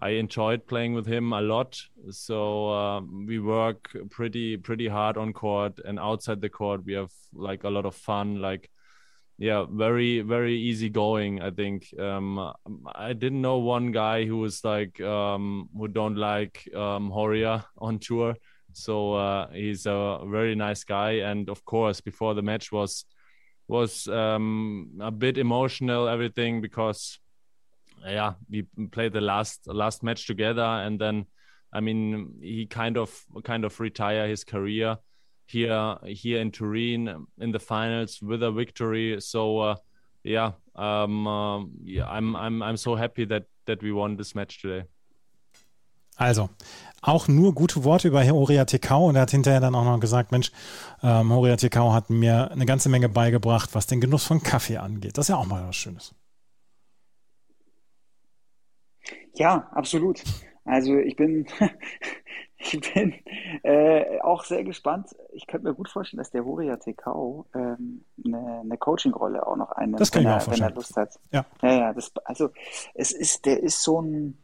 I 0.01 0.09
enjoyed 0.11 0.65
playing 0.65 0.93
with 0.93 1.05
him 1.05 1.33
a 1.33 1.41
lot. 1.41 1.81
So 2.09 2.69
uh, 2.69 3.01
we 3.01 3.39
work 3.39 3.89
pretty 4.09 4.57
pretty 4.57 4.87
hard 4.87 5.17
on 5.17 5.33
court 5.33 5.79
and 5.83 5.99
outside 5.99 6.41
the 6.41 6.49
court. 6.49 6.85
We 6.85 6.93
have 6.93 7.11
like 7.33 7.63
a 7.63 7.69
lot 7.69 7.85
of 7.85 7.95
fun. 7.95 8.41
Like 8.41 8.69
yeah, 9.37 9.65
very 9.69 10.21
very 10.21 10.55
easy 10.55 10.89
going. 10.89 11.41
I 11.41 11.51
think 11.51 11.87
um, 11.99 12.53
I 12.95 13.13
didn't 13.13 13.41
know 13.41 13.57
one 13.57 13.91
guy 13.91 14.25
who 14.25 14.37
was 14.37 14.63
like 14.63 14.99
um, 15.01 15.69
who 15.75 15.87
don't 15.87 16.15
like 16.17 16.67
um, 16.75 17.09
Horia 17.11 17.65
on 17.77 17.99
tour. 17.99 18.35
So 18.73 19.13
uh, 19.13 19.49
he's 19.51 19.85
a 19.85 20.19
very 20.25 20.55
nice 20.55 20.83
guy, 20.83 21.23
and 21.29 21.49
of 21.49 21.65
course, 21.65 22.01
before 22.01 22.35
the 22.35 22.41
match 22.41 22.71
was 22.71 23.05
was 23.67 24.07
um, 24.07 24.89
a 25.01 25.11
bit 25.11 25.37
emotional, 25.37 26.07
everything 26.07 26.61
because 26.61 27.19
yeah, 28.05 28.33
we 28.49 28.65
played 28.91 29.13
the 29.13 29.21
last 29.21 29.67
last 29.67 30.03
match 30.03 30.27
together, 30.27 30.61
and 30.61 30.99
then 30.99 31.25
I 31.73 31.79
mean 31.79 32.35
he 32.41 32.65
kind 32.65 32.97
of 32.97 33.25
kind 33.43 33.65
of 33.65 33.79
retire 33.79 34.27
his 34.27 34.43
career 34.43 34.97
here 35.47 35.97
here 36.03 36.41
in 36.41 36.51
Turin 36.51 37.27
in 37.39 37.51
the 37.51 37.59
finals 37.59 38.21
with 38.21 38.43
a 38.43 38.51
victory. 38.51 39.19
So 39.19 39.59
uh, 39.59 39.75
yeah, 40.23 40.51
um, 40.75 41.27
uh, 41.27 41.65
yeah, 41.83 42.07
I'm 42.07 42.35
I'm 42.35 42.61
I'm 42.61 42.77
so 42.77 42.95
happy 42.95 43.25
that 43.25 43.45
that 43.65 43.81
we 43.81 43.91
won 43.91 44.17
this 44.17 44.35
match 44.35 44.61
today. 44.61 44.85
Also, 46.19 46.49
auch 47.01 47.29
nur 47.29 47.53
gute 47.53 47.85
Worte 47.85 48.09
über 48.09 48.27
Horia 48.27 48.65
Tekau 48.65 49.07
und 49.07 49.15
er 49.15 49.21
hat 49.21 49.31
hinterher 49.31 49.61
dann 49.61 49.73
auch 49.73 49.85
noch 49.85 50.01
gesagt, 50.01 50.33
Mensch, 50.33 50.51
ähm, 51.01 51.31
Horia 51.31 51.55
Tekau 51.55 51.93
hat 51.93 52.09
mir 52.09 52.51
eine 52.51 52.65
ganze 52.65 52.89
Menge 52.89 53.07
beigebracht, 53.07 53.69
was 53.73 53.87
den 53.87 54.01
Genuss 54.01 54.25
von 54.25 54.43
Kaffee 54.43 54.77
angeht. 54.77 55.17
Das 55.17 55.25
ist 55.25 55.29
ja 55.29 55.37
auch 55.37 55.45
mal 55.45 55.65
was 55.65 55.77
Schönes. 55.77 56.13
Ja, 59.35 59.69
absolut. 59.71 60.23
Also 60.65 60.97
ich 60.97 61.15
bin, 61.15 61.47
ich 62.57 62.79
bin 62.93 63.13
äh, 63.63 64.19
auch 64.21 64.43
sehr 64.43 64.63
gespannt. 64.63 65.15
Ich 65.33 65.47
könnte 65.47 65.67
mir 65.67 65.73
gut 65.73 65.89
vorstellen, 65.89 66.19
dass 66.19 66.31
der 66.31 66.45
Horia 66.45 66.77
Tekau 66.77 67.45
ähm, 67.55 68.05
eine, 68.23 68.61
eine 68.61 68.77
Coaching-Rolle 68.77 69.45
auch 69.45 69.55
noch 69.55 69.71
einnimmt, 69.71 69.99
das 69.99 70.11
kann 70.11 70.25
wenn, 70.25 70.37
ich 70.37 70.47
er, 70.47 70.51
wenn 70.51 70.61
er 70.61 70.71
Lust 70.71 70.95
hat. 70.95 71.19
Ja, 71.31 71.45
ja, 71.61 71.73
ja 71.73 71.93
das, 71.93 72.11
also 72.25 72.49
es 72.93 73.11
ist, 73.11 73.45
der 73.45 73.61
ist 73.63 73.81
so 73.81 74.01
ein 74.01 74.37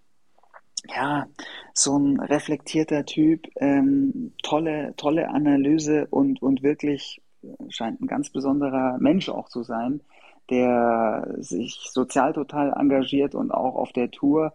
ja, 0.88 1.26
so 1.74 1.98
ein 1.98 2.20
reflektierter 2.20 3.06
Typ, 3.06 3.48
ähm, 3.56 4.34
tolle, 4.44 4.94
tolle 4.98 5.30
Analyse 5.30 6.06
und, 6.12 6.42
und 6.44 6.62
wirklich 6.62 7.24
scheint 7.70 8.02
ein 8.02 8.08
ganz 8.08 8.30
besonderer 8.30 8.98
Mensch 9.00 9.30
auch 9.30 9.50
zu 9.50 9.64
sein, 9.64 10.02
der 10.50 11.36
sich 11.38 11.90
sozial 11.92 12.34
total 12.34 12.74
engagiert 12.74 13.36
und 13.36 13.52
auch 13.52 13.76
auf 13.76 13.92
der 13.92 14.12
Tour 14.12 14.54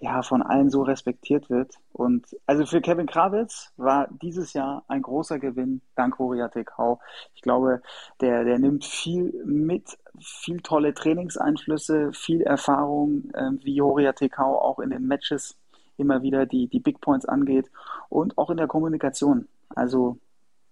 ja 0.00 0.22
von 0.22 0.42
allen 0.42 0.70
so 0.70 0.82
respektiert 0.82 1.50
wird. 1.50 1.74
Und 1.92 2.26
also 2.46 2.64
für 2.64 2.80
Kevin 2.80 3.06
Krawitz 3.06 3.72
war 3.76 4.08
dieses 4.22 4.54
Jahr 4.54 4.82
ein 4.88 5.02
großer 5.02 5.38
Gewinn 5.38 5.82
dank 5.94 6.18
Horia 6.18 6.48
Tekau. 6.48 7.00
Ich 7.34 7.42
glaube, 7.42 7.82
der, 8.20 8.44
der 8.44 8.58
nimmt 8.58 8.84
viel 8.84 9.32
mit, 9.44 9.98
viel 10.18 10.60
tolle 10.62 10.94
Trainingseinflüsse, 10.94 12.12
viel 12.14 12.40
Erfahrung, 12.40 13.30
äh, 13.34 13.50
wie 13.62 13.82
Horia 13.82 14.12
Tekau 14.12 14.58
auch 14.58 14.78
in 14.78 14.90
den 14.90 15.06
Matches 15.06 15.56
immer 15.98 16.22
wieder 16.22 16.46
die, 16.46 16.66
die 16.66 16.80
Big 16.80 17.02
Points 17.02 17.26
angeht 17.26 17.70
und 18.08 18.38
auch 18.38 18.48
in 18.48 18.56
der 18.56 18.68
Kommunikation. 18.68 19.48
Also 19.68 20.16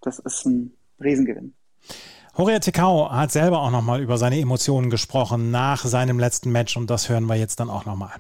das 0.01 0.19
ist 0.19 0.47
ein 0.47 0.73
Riesengewinn. 1.01 1.55
Horia 2.39 2.61
Tekau 2.61 3.11
hat 3.11 3.33
selber 3.33 3.59
auch 3.63 3.73
nochmal 3.73 4.01
über 4.01 4.17
seine 4.17 4.39
Emotionen 4.39 4.91
gesprochen 4.91 5.51
nach 5.51 5.85
seinem 5.85 6.21
letzten 6.21 6.53
Match 6.53 6.77
und 6.77 6.89
das 6.89 7.09
hören 7.09 7.27
wir 7.27 7.35
jetzt 7.35 7.59
dann 7.59 7.69
auch 7.69 7.85
nochmal. 7.85 8.15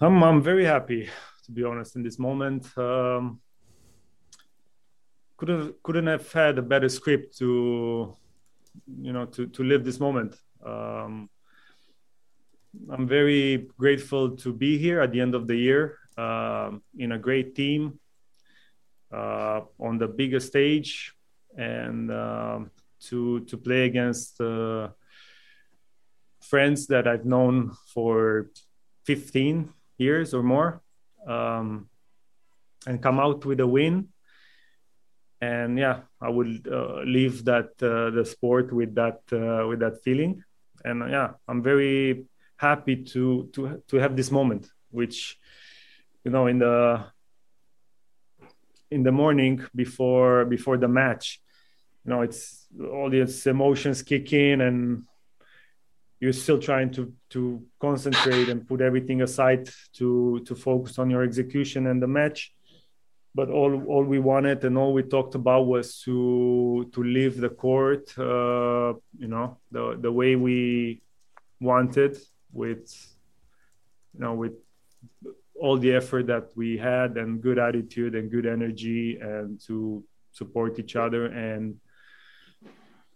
I'm, 0.00 0.22
I'm 0.22 0.42
very 0.42 0.66
happy, 0.66 1.08
to 1.46 1.52
be 1.54 1.66
honest, 1.66 1.96
in 1.96 2.04
this 2.04 2.18
moment. 2.18 2.66
Um, 2.76 3.40
couldn't 5.38 5.82
couldn't 5.82 6.06
have 6.06 6.30
had 6.34 6.58
a 6.58 6.62
better 6.62 6.90
script 6.90 7.38
to, 7.38 8.14
you 9.00 9.12
know, 9.14 9.24
to 9.24 9.46
to 9.46 9.62
live 9.62 9.82
this 9.82 9.98
moment. 9.98 10.36
Um, 10.62 11.30
I'm 12.90 13.08
very 13.08 13.66
grateful 13.78 14.36
to 14.36 14.52
be 14.52 14.76
here 14.76 15.00
at 15.00 15.10
the 15.10 15.22
end 15.22 15.34
of 15.34 15.46
the 15.46 15.56
year 15.56 16.00
uh, 16.18 16.72
in 16.98 17.12
a 17.12 17.18
great 17.18 17.54
team 17.54 17.98
uh, 19.10 19.62
on 19.78 19.96
the 19.96 20.06
biggest 20.06 20.48
stage 20.48 21.14
and 21.56 22.10
uh, 22.10 22.60
to 23.08 23.40
to 23.40 23.56
play 23.56 23.84
against 23.84 24.40
uh, 24.40 24.88
friends 26.40 26.86
that 26.88 27.06
I've 27.06 27.24
known 27.24 27.72
for 27.92 28.50
15 29.06 29.72
years 29.98 30.34
or 30.34 30.42
more 30.42 30.82
um, 31.26 31.88
and 32.86 33.02
come 33.02 33.18
out 33.20 33.44
with 33.44 33.60
a 33.60 33.66
win. 33.66 34.08
And 35.40 35.78
yeah, 35.78 36.00
I 36.20 36.30
would 36.30 36.66
uh, 36.70 37.02
leave 37.04 37.44
that 37.44 37.70
uh, 37.82 38.10
the 38.10 38.24
sport 38.24 38.72
with 38.72 38.94
that 38.94 39.20
with 39.68 39.80
that 39.80 40.02
feeling. 40.02 40.42
And 40.84 41.10
yeah, 41.10 41.32
I'm 41.48 41.62
very 41.62 42.26
happy 42.56 43.04
to 43.04 43.50
to 43.52 43.82
to 43.88 43.96
have 43.96 44.16
this 44.16 44.30
moment 44.30 44.70
which 44.94 45.38
you 46.24 46.30
know 46.30 46.46
in 46.46 46.58
the 46.60 47.04
in 48.90 49.02
the 49.02 49.12
morning 49.12 49.60
before 49.74 50.44
before 50.44 50.78
the 50.78 50.88
match 50.88 51.40
you 52.04 52.10
know 52.10 52.22
it's 52.22 52.66
all 52.92 53.10
these 53.10 53.46
emotions 53.46 54.02
kick 54.02 54.32
in 54.32 54.60
and 54.60 55.04
you're 56.20 56.32
still 56.32 56.58
trying 56.58 56.90
to 56.90 57.12
to 57.30 57.62
concentrate 57.80 58.48
and 58.48 58.66
put 58.66 58.80
everything 58.80 59.22
aside 59.22 59.68
to 59.92 60.40
to 60.46 60.54
focus 60.54 60.98
on 60.98 61.10
your 61.10 61.22
execution 61.22 61.86
and 61.86 62.02
the 62.02 62.06
match. 62.06 62.54
But 63.34 63.50
all 63.50 63.82
all 63.84 64.04
we 64.04 64.20
wanted 64.20 64.64
and 64.64 64.78
all 64.78 64.92
we 64.92 65.02
talked 65.02 65.34
about 65.34 65.66
was 65.66 66.00
to 66.04 66.88
to 66.94 67.02
leave 67.02 67.40
the 67.40 67.50
court 67.50 68.16
uh, 68.18 68.94
you 69.18 69.28
know 69.28 69.58
the 69.70 69.98
the 70.00 70.12
way 70.12 70.36
we 70.36 71.02
wanted 71.60 72.16
with 72.52 72.86
you 74.14 74.20
know 74.20 74.34
with 74.34 74.54
all 75.60 75.76
the 75.78 75.92
effort 75.92 76.26
that 76.26 76.46
we 76.56 76.78
had 76.78 77.16
and 77.16 77.40
good 77.42 77.58
attitude 77.58 78.14
and 78.14 78.30
good 78.30 78.46
energy 78.46 79.18
and 79.20 79.60
to 79.66 80.02
support 80.32 80.78
each 80.78 80.96
other 80.96 81.26
and 81.26 81.76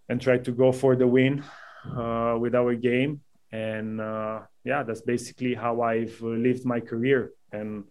and 0.09 0.21
try 0.21 0.39
to 0.39 0.53
go 0.53 0.73
for 0.73 0.97
the 0.97 1.07
win 1.07 1.45
uh, 1.97 2.37
with 2.39 2.55
our 2.55 2.75
game. 2.75 3.21
And 3.51 4.01
uh, 4.01 4.41
yeah 4.69 4.83
that's 4.83 5.01
basically 5.01 5.55
how 5.55 5.75
i've 5.81 6.17
lived 6.21 6.65
my 6.65 6.81
career. 6.81 7.33
And 7.53 7.85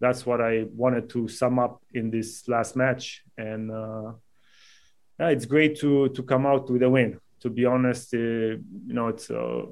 that's 0.00 0.24
what 0.28 0.40
i 0.40 0.66
wanted 0.82 1.08
to 1.10 1.28
sum 1.28 1.58
up 1.58 1.82
in 1.92 2.10
this 2.10 2.46
last 2.48 2.76
match. 2.76 3.22
And 3.36 3.70
uh, 3.70 4.12
yeah, 5.18 5.30
it's 5.34 5.46
great 5.46 5.78
to 5.80 6.08
to 6.16 6.22
come 6.22 6.46
out 6.46 6.70
with 6.70 6.82
a 6.82 6.90
win. 6.90 7.20
To 7.40 7.50
be 7.50 7.64
honest, 7.66 8.14
uh, 8.14 8.18
you 8.88 8.94
know, 8.98 9.08
it's 9.08 9.30
uh, 9.30 9.66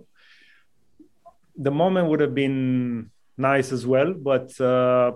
the 1.57 1.71
moment 1.71 2.09
would 2.09 2.21
have 2.21 2.35
been 2.35 3.11
nice 3.37 3.73
as 3.73 3.87
well, 3.87 4.13
but 4.13 4.49
uh, 4.61 5.13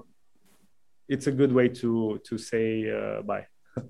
it's 1.09 1.26
a 1.26 1.33
good 1.33 1.52
way 1.52 1.68
to 1.81 2.20
to 2.29 2.38
say 2.38 2.66
uh, 2.90 3.22
bye. 3.22 3.46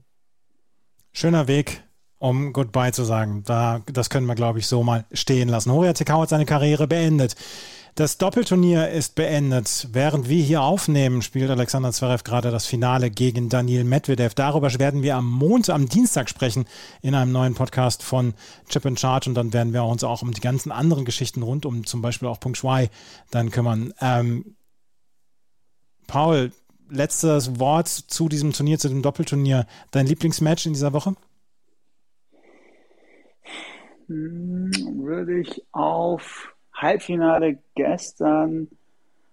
Schöner 1.12 1.46
Weg, 1.46 1.68
um 2.18 2.52
Goodbye 2.52 2.92
zu 2.92 3.04
sagen. 3.04 3.42
Da, 3.44 3.82
das 3.92 4.10
können 4.10 4.26
wir, 4.26 4.34
glaube 4.34 4.58
ich, 4.58 4.66
so 4.66 4.82
mal 4.82 5.04
stehen 5.12 5.48
lassen. 5.48 5.72
Horia 5.72 5.92
Tekau 5.92 6.22
hat 6.22 6.28
seine 6.28 6.46
Karriere 6.46 6.86
beendet. 6.86 7.36
Das 7.96 8.18
Doppelturnier 8.18 8.90
ist 8.90 9.14
beendet. 9.14 9.88
Während 9.90 10.28
wir 10.28 10.44
hier 10.44 10.60
aufnehmen, 10.60 11.22
spielt 11.22 11.48
Alexander 11.48 11.92
Zverev 11.92 12.24
gerade 12.24 12.50
das 12.50 12.66
Finale 12.66 13.10
gegen 13.10 13.48
Daniel 13.48 13.84
Medvedev. 13.84 14.34
Darüber 14.34 14.70
werden 14.78 15.02
wir 15.02 15.16
am 15.16 15.30
Montag, 15.30 15.74
am 15.74 15.88
Dienstag 15.88 16.28
sprechen 16.28 16.66
in 17.00 17.14
einem 17.14 17.32
neuen 17.32 17.54
Podcast 17.54 18.02
von 18.02 18.34
Chip 18.68 18.84
and 18.84 19.00
Charge 19.00 19.30
und 19.30 19.34
dann 19.34 19.54
werden 19.54 19.72
wir 19.72 19.82
uns 19.84 20.04
auch 20.04 20.20
um 20.20 20.32
die 20.32 20.42
ganzen 20.42 20.72
anderen 20.72 21.06
Geschichten 21.06 21.42
rund 21.42 21.64
um 21.64 21.86
zum 21.86 22.02
Beispiel 22.02 22.28
auch 22.28 22.38
Punkt 22.38 22.58
Schwei 22.58 22.90
dann 23.30 23.50
kümmern. 23.50 23.94
Ähm, 24.02 24.56
Paul, 26.06 26.52
letztes 26.90 27.58
Wort 27.58 27.88
zu 27.88 28.28
diesem 28.28 28.52
Turnier, 28.52 28.78
zu 28.78 28.90
dem 28.90 29.00
Doppelturnier. 29.00 29.66
Dein 29.90 30.06
Lieblingsmatch 30.06 30.66
in 30.66 30.74
dieser 30.74 30.92
Woche? 30.92 31.16
Würde 34.08 35.40
ich 35.40 35.64
auf 35.72 36.54
Halbfinale 36.72 37.58
gestern 37.74 38.68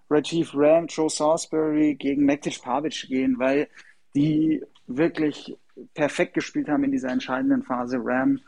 Rajiv 0.09 0.51
Ram, 0.55 0.88
Joe 0.88 1.09
Salisbury 1.09 1.95
gegen 1.95 2.25
Mektic 2.25 2.62
Pavic 2.62 3.07
gehen, 3.07 3.38
weil 3.39 3.67
die 4.15 4.63
wirklich 4.88 5.57
perfekt 5.93 6.33
gespielt 6.33 6.69
haben 6.69 6.83
in 6.83 6.91
dieser 6.91 7.09
entscheidenden 7.09 7.63
Phase. 7.63 7.99
Ram, 8.01 8.39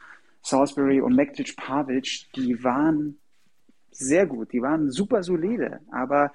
Salisbury 0.42 1.02
und 1.02 1.16
Mektic 1.16 1.56
Pavic, 1.58 2.28
die 2.36 2.64
waren 2.64 3.18
sehr 3.92 4.26
gut, 4.26 4.52
die 4.52 4.62
waren 4.62 4.92
super 4.92 5.24
solide, 5.24 5.80
aber 5.92 6.32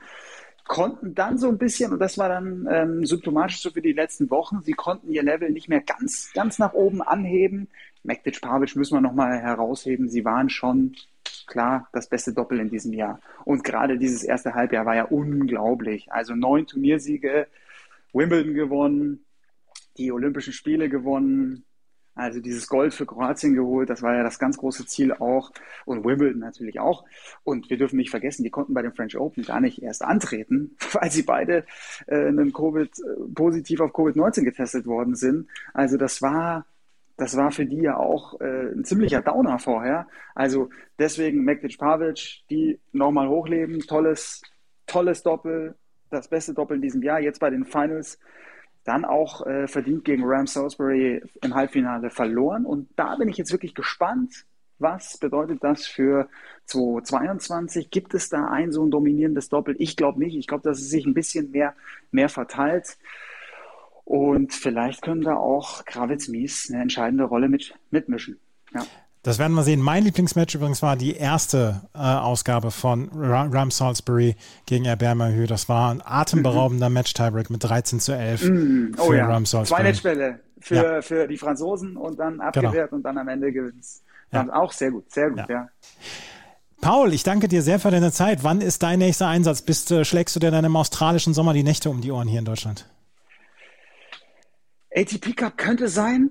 konnten 0.66 1.14
dann 1.14 1.36
so 1.36 1.48
ein 1.48 1.58
bisschen, 1.58 1.92
und 1.92 1.98
das 1.98 2.16
war 2.16 2.28
dann 2.28 2.66
ähm, 2.70 3.04
symptomatisch 3.04 3.60
so 3.60 3.70
für 3.70 3.82
die 3.82 3.92
letzten 3.92 4.30
Wochen, 4.30 4.62
sie 4.62 4.72
konnten 4.72 5.10
ihr 5.10 5.22
Level 5.22 5.50
nicht 5.50 5.68
mehr 5.68 5.80
ganz, 5.80 6.32
ganz 6.32 6.58
nach 6.60 6.74
oben 6.74 7.02
anheben. 7.02 7.68
Mektic 8.02 8.40
Pavic 8.40 8.76
müssen 8.76 8.94
wir 8.94 9.00
nochmal 9.00 9.38
herausheben. 9.38 10.08
Sie 10.08 10.24
waren 10.24 10.48
schon 10.48 10.96
klar 11.46 11.88
das 11.92 12.08
beste 12.08 12.32
Doppel 12.32 12.60
in 12.60 12.70
diesem 12.70 12.92
Jahr. 12.92 13.20
Und 13.44 13.64
gerade 13.64 13.98
dieses 13.98 14.22
erste 14.22 14.54
Halbjahr 14.54 14.86
war 14.86 14.96
ja 14.96 15.04
unglaublich. 15.04 16.10
Also 16.12 16.34
neun 16.34 16.66
Turniersiege, 16.66 17.46
Wimbledon 18.12 18.54
gewonnen, 18.54 19.24
die 19.96 20.12
Olympischen 20.12 20.52
Spiele 20.52 20.88
gewonnen, 20.88 21.64
also 22.14 22.40
dieses 22.40 22.68
Gold 22.68 22.92
für 22.92 23.06
Kroatien 23.06 23.54
geholt, 23.54 23.88
das 23.88 24.02
war 24.02 24.14
ja 24.14 24.22
das 24.22 24.38
ganz 24.38 24.58
große 24.58 24.86
Ziel 24.86 25.12
auch. 25.12 25.52
Und 25.84 26.04
Wimbledon 26.04 26.40
natürlich 26.40 26.80
auch. 26.80 27.04
Und 27.44 27.70
wir 27.70 27.78
dürfen 27.78 27.96
nicht 27.96 28.10
vergessen, 28.10 28.42
die 28.42 28.50
konnten 28.50 28.74
bei 28.74 28.82
dem 28.82 28.92
French 28.92 29.16
Open 29.16 29.44
gar 29.44 29.60
nicht 29.60 29.82
erst 29.82 30.02
antreten, 30.02 30.76
weil 30.92 31.10
sie 31.10 31.22
beide 31.22 31.64
äh, 32.06 32.26
einen 32.26 32.52
COVID, 32.52 32.90
äh, 32.98 33.34
positiv 33.34 33.80
auf 33.80 33.92
Covid-19 33.92 34.42
getestet 34.42 34.86
worden 34.86 35.14
sind. 35.14 35.48
Also 35.72 35.96
das 35.96 36.20
war 36.20 36.66
das 37.20 37.36
war 37.36 37.50
für 37.52 37.66
die 37.66 37.82
ja 37.82 37.98
auch 37.98 38.40
äh, 38.40 38.72
ein 38.72 38.82
ziemlicher 38.82 39.20
Downer 39.20 39.58
vorher. 39.58 40.08
Also 40.34 40.70
deswegen 40.98 41.44
Mektic 41.44 41.76
Pavic, 41.76 42.44
die 42.48 42.80
nochmal 42.92 43.28
hochleben, 43.28 43.80
tolles, 43.80 44.40
tolles 44.86 45.22
Doppel, 45.22 45.74
das 46.08 46.28
beste 46.28 46.54
Doppel 46.54 46.76
in 46.76 46.82
diesem 46.82 47.02
Jahr, 47.02 47.20
jetzt 47.20 47.38
bei 47.38 47.50
den 47.50 47.66
Finals. 47.66 48.18
Dann 48.84 49.04
auch 49.04 49.46
äh, 49.46 49.68
verdient 49.68 50.06
gegen 50.06 50.22
Ram 50.24 50.46
Salisbury 50.46 51.22
im 51.44 51.54
Halbfinale 51.54 52.08
verloren. 52.08 52.64
Und 52.64 52.88
da 52.96 53.14
bin 53.16 53.28
ich 53.28 53.36
jetzt 53.36 53.52
wirklich 53.52 53.74
gespannt, 53.74 54.46
was 54.78 55.18
bedeutet 55.18 55.62
das 55.62 55.86
für 55.86 56.26
2022? 56.64 57.90
Gibt 57.90 58.14
es 58.14 58.30
da 58.30 58.46
ein 58.46 58.72
so 58.72 58.82
ein 58.82 58.90
dominierendes 58.90 59.50
Doppel? 59.50 59.76
Ich 59.78 59.94
glaube 59.94 60.20
nicht. 60.20 60.36
Ich 60.36 60.46
glaube, 60.46 60.62
dass 60.62 60.78
es 60.78 60.88
sich 60.88 61.04
ein 61.04 61.12
bisschen 61.12 61.50
mehr, 61.50 61.74
mehr 62.12 62.30
verteilt. 62.30 62.96
Und 64.10 64.52
vielleicht 64.52 65.02
können 65.02 65.22
da 65.22 65.36
auch 65.36 65.84
Gravitz 65.84 66.26
Mies 66.26 66.68
eine 66.68 66.82
entscheidende 66.82 67.22
Rolle 67.22 67.48
mit, 67.48 67.74
mitmischen. 67.92 68.40
Ja. 68.74 68.82
Das 69.22 69.38
werden 69.38 69.52
wir 69.52 69.62
sehen. 69.62 69.80
Mein 69.80 70.02
Lieblingsmatch 70.02 70.56
übrigens 70.56 70.82
war 70.82 70.96
die 70.96 71.14
erste 71.14 71.82
äh, 71.94 71.98
Ausgabe 71.98 72.72
von 72.72 73.08
Ram 73.14 73.70
Salisbury 73.70 74.34
gegen 74.66 74.84
Erbermerhö. 74.84 75.46
Das 75.46 75.68
war 75.68 75.92
ein 75.94 76.02
atemberaubender 76.04 76.88
mhm. 76.88 76.94
Match-Tiebreak 76.96 77.50
mit 77.50 77.62
13 77.62 78.00
zu 78.00 78.10
11 78.16 78.42
mhm. 78.42 78.96
oh, 78.98 79.04
für 79.04 79.16
ja. 79.16 79.28
Ram 79.28 79.46
Salisbury. 79.46 79.78
Zwei 79.78 79.88
Netzbälle 79.88 80.40
für, 80.58 80.74
ja. 80.74 81.02
für 81.02 81.28
die 81.28 81.36
Franzosen 81.36 81.96
und 81.96 82.18
dann 82.18 82.40
abgewehrt 82.40 82.90
genau. 82.90 82.96
und 82.96 83.02
dann 83.04 83.16
am 83.16 83.28
Ende 83.28 83.52
gewinnt 83.52 83.84
ja. 84.32 84.48
Auch 84.52 84.72
sehr 84.72 84.90
gut, 84.90 85.12
sehr 85.12 85.30
gut, 85.30 85.48
ja. 85.48 85.68
Paul, 86.80 87.12
ich 87.12 87.22
danke 87.22 87.46
dir 87.46 87.62
sehr 87.62 87.78
für 87.78 87.90
deine 87.90 88.10
Zeit. 88.10 88.42
Wann 88.42 88.60
ist 88.60 88.82
dein 88.82 88.98
nächster 88.98 89.28
Einsatz? 89.28 89.62
Bist, 89.62 89.90
äh, 89.90 90.04
schlägst 90.04 90.34
du 90.34 90.40
dir 90.40 90.50
dann 90.50 90.64
im 90.64 90.74
australischen 90.74 91.34
Sommer 91.34 91.52
die 91.52 91.62
Nächte 91.62 91.90
um 91.90 92.00
die 92.00 92.10
Ohren 92.10 92.26
hier 92.26 92.38
in 92.38 92.44
Deutschland? 92.44 92.86
ATP 94.94 95.36
Cup 95.36 95.56
könnte 95.56 95.88
sein, 95.88 96.30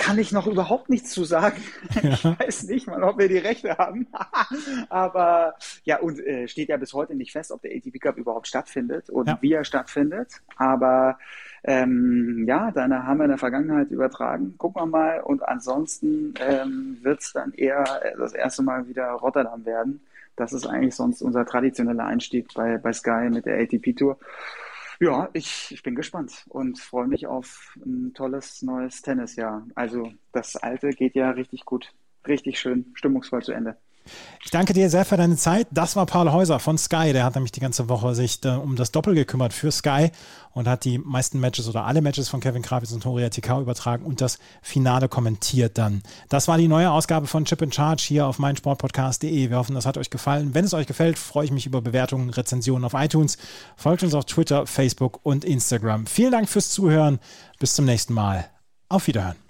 kann 0.00 0.18
ich 0.18 0.32
noch 0.32 0.46
überhaupt 0.46 0.88
nichts 0.88 1.10
zu 1.10 1.24
sagen. 1.24 1.62
Ja. 2.02 2.12
Ich 2.12 2.24
weiß 2.24 2.62
nicht 2.64 2.86
mal, 2.86 3.02
ob 3.02 3.18
wir 3.18 3.28
die 3.28 3.38
Rechte 3.38 3.76
haben. 3.76 4.06
Aber 4.88 5.54
ja, 5.84 5.98
und 5.98 6.18
äh, 6.20 6.48
steht 6.48 6.70
ja 6.70 6.76
bis 6.78 6.94
heute 6.94 7.14
nicht 7.14 7.32
fest, 7.32 7.52
ob 7.52 7.60
der 7.60 7.72
ATP 7.72 7.98
Cup 7.98 8.16
überhaupt 8.16 8.46
stattfindet 8.46 9.10
und 9.10 9.28
ja. 9.28 9.38
wie 9.40 9.52
er 9.52 9.64
stattfindet. 9.64 10.40
Aber 10.56 11.18
ähm, 11.62 12.44
ja, 12.46 12.70
dann 12.70 12.94
haben 13.06 13.18
wir 13.18 13.24
in 13.24 13.30
der 13.30 13.38
Vergangenheit 13.38 13.90
übertragen. 13.90 14.54
Gucken 14.56 14.82
wir 14.82 14.86
mal. 14.86 15.20
Und 15.20 15.46
ansonsten 15.46 16.32
ähm, 16.40 16.98
wird 17.02 17.20
es 17.20 17.32
dann 17.32 17.52
eher 17.52 17.84
das 18.16 18.32
erste 18.32 18.62
Mal 18.62 18.88
wieder 18.88 19.10
Rotterdam 19.10 19.66
werden. 19.66 20.00
Das 20.36 20.54
ist 20.54 20.66
eigentlich 20.66 20.94
sonst 20.94 21.20
unser 21.20 21.44
traditioneller 21.44 22.06
Einstieg 22.06 22.54
bei, 22.54 22.78
bei 22.78 22.94
Sky 22.94 23.28
mit 23.30 23.44
der 23.44 23.60
ATP 23.60 23.94
Tour. 23.94 24.18
Ja, 25.00 25.30
ich, 25.32 25.72
ich 25.72 25.82
bin 25.82 25.94
gespannt 25.94 26.44
und 26.48 26.78
freue 26.78 27.06
mich 27.08 27.26
auf 27.26 27.74
ein 27.84 28.12
tolles 28.14 28.60
neues 28.62 29.00
Tennisjahr. 29.02 29.66
Also 29.74 30.12
das 30.32 30.56
alte 30.56 30.90
geht 30.90 31.14
ja 31.14 31.30
richtig 31.30 31.64
gut, 31.64 31.94
richtig 32.26 32.60
schön, 32.60 32.90
stimmungsvoll 32.94 33.42
zu 33.42 33.52
Ende. 33.52 33.78
Ich 34.42 34.50
danke 34.50 34.72
dir 34.72 34.88
sehr 34.88 35.04
für 35.04 35.16
deine 35.16 35.36
Zeit. 35.36 35.68
Das 35.70 35.96
war 35.96 36.06
Paul 36.06 36.32
Häuser 36.32 36.58
von 36.58 36.78
Sky. 36.78 37.12
Der 37.12 37.24
hat 37.24 37.34
nämlich 37.34 37.52
die 37.52 37.60
ganze 37.60 37.88
Woche 37.88 38.14
sich 38.14 38.44
äh, 38.44 38.48
um 38.48 38.74
das 38.74 38.90
Doppel 38.90 39.14
gekümmert 39.14 39.52
für 39.52 39.70
Sky 39.70 40.10
und 40.52 40.66
hat 40.66 40.84
die 40.84 40.98
meisten 40.98 41.38
Matches 41.40 41.68
oder 41.68 41.84
alle 41.84 42.00
Matches 42.00 42.28
von 42.28 42.40
Kevin 42.40 42.62
Kravitz 42.62 42.92
und 42.92 43.04
Horia 43.04 43.28
TK 43.28 43.60
übertragen 43.60 44.04
und 44.04 44.20
das 44.20 44.38
Finale 44.62 45.08
kommentiert 45.08 45.78
dann. 45.78 46.02
Das 46.28 46.48
war 46.48 46.58
die 46.58 46.68
neue 46.68 46.90
Ausgabe 46.90 47.26
von 47.26 47.44
Chip 47.44 47.62
in 47.62 47.70
Charge 47.70 48.02
hier 48.06 48.26
auf 48.26 48.38
meinsportpodcast.de. 48.38 49.50
Wir 49.50 49.56
hoffen, 49.56 49.74
das 49.74 49.86
hat 49.86 49.98
euch 49.98 50.10
gefallen. 50.10 50.54
Wenn 50.54 50.64
es 50.64 50.74
euch 50.74 50.86
gefällt, 50.86 51.18
freue 51.18 51.44
ich 51.44 51.52
mich 51.52 51.66
über 51.66 51.82
Bewertungen, 51.82 52.30
Rezensionen 52.30 52.84
auf 52.84 52.94
iTunes. 52.94 53.38
Folgt 53.76 54.02
uns 54.02 54.14
auf 54.14 54.24
Twitter, 54.24 54.66
Facebook 54.66 55.20
und 55.22 55.44
Instagram. 55.44 56.06
Vielen 56.06 56.32
Dank 56.32 56.48
fürs 56.48 56.70
Zuhören. 56.70 57.20
Bis 57.58 57.74
zum 57.74 57.84
nächsten 57.84 58.14
Mal. 58.14 58.46
Auf 58.88 59.06
Wiederhören. 59.06 59.49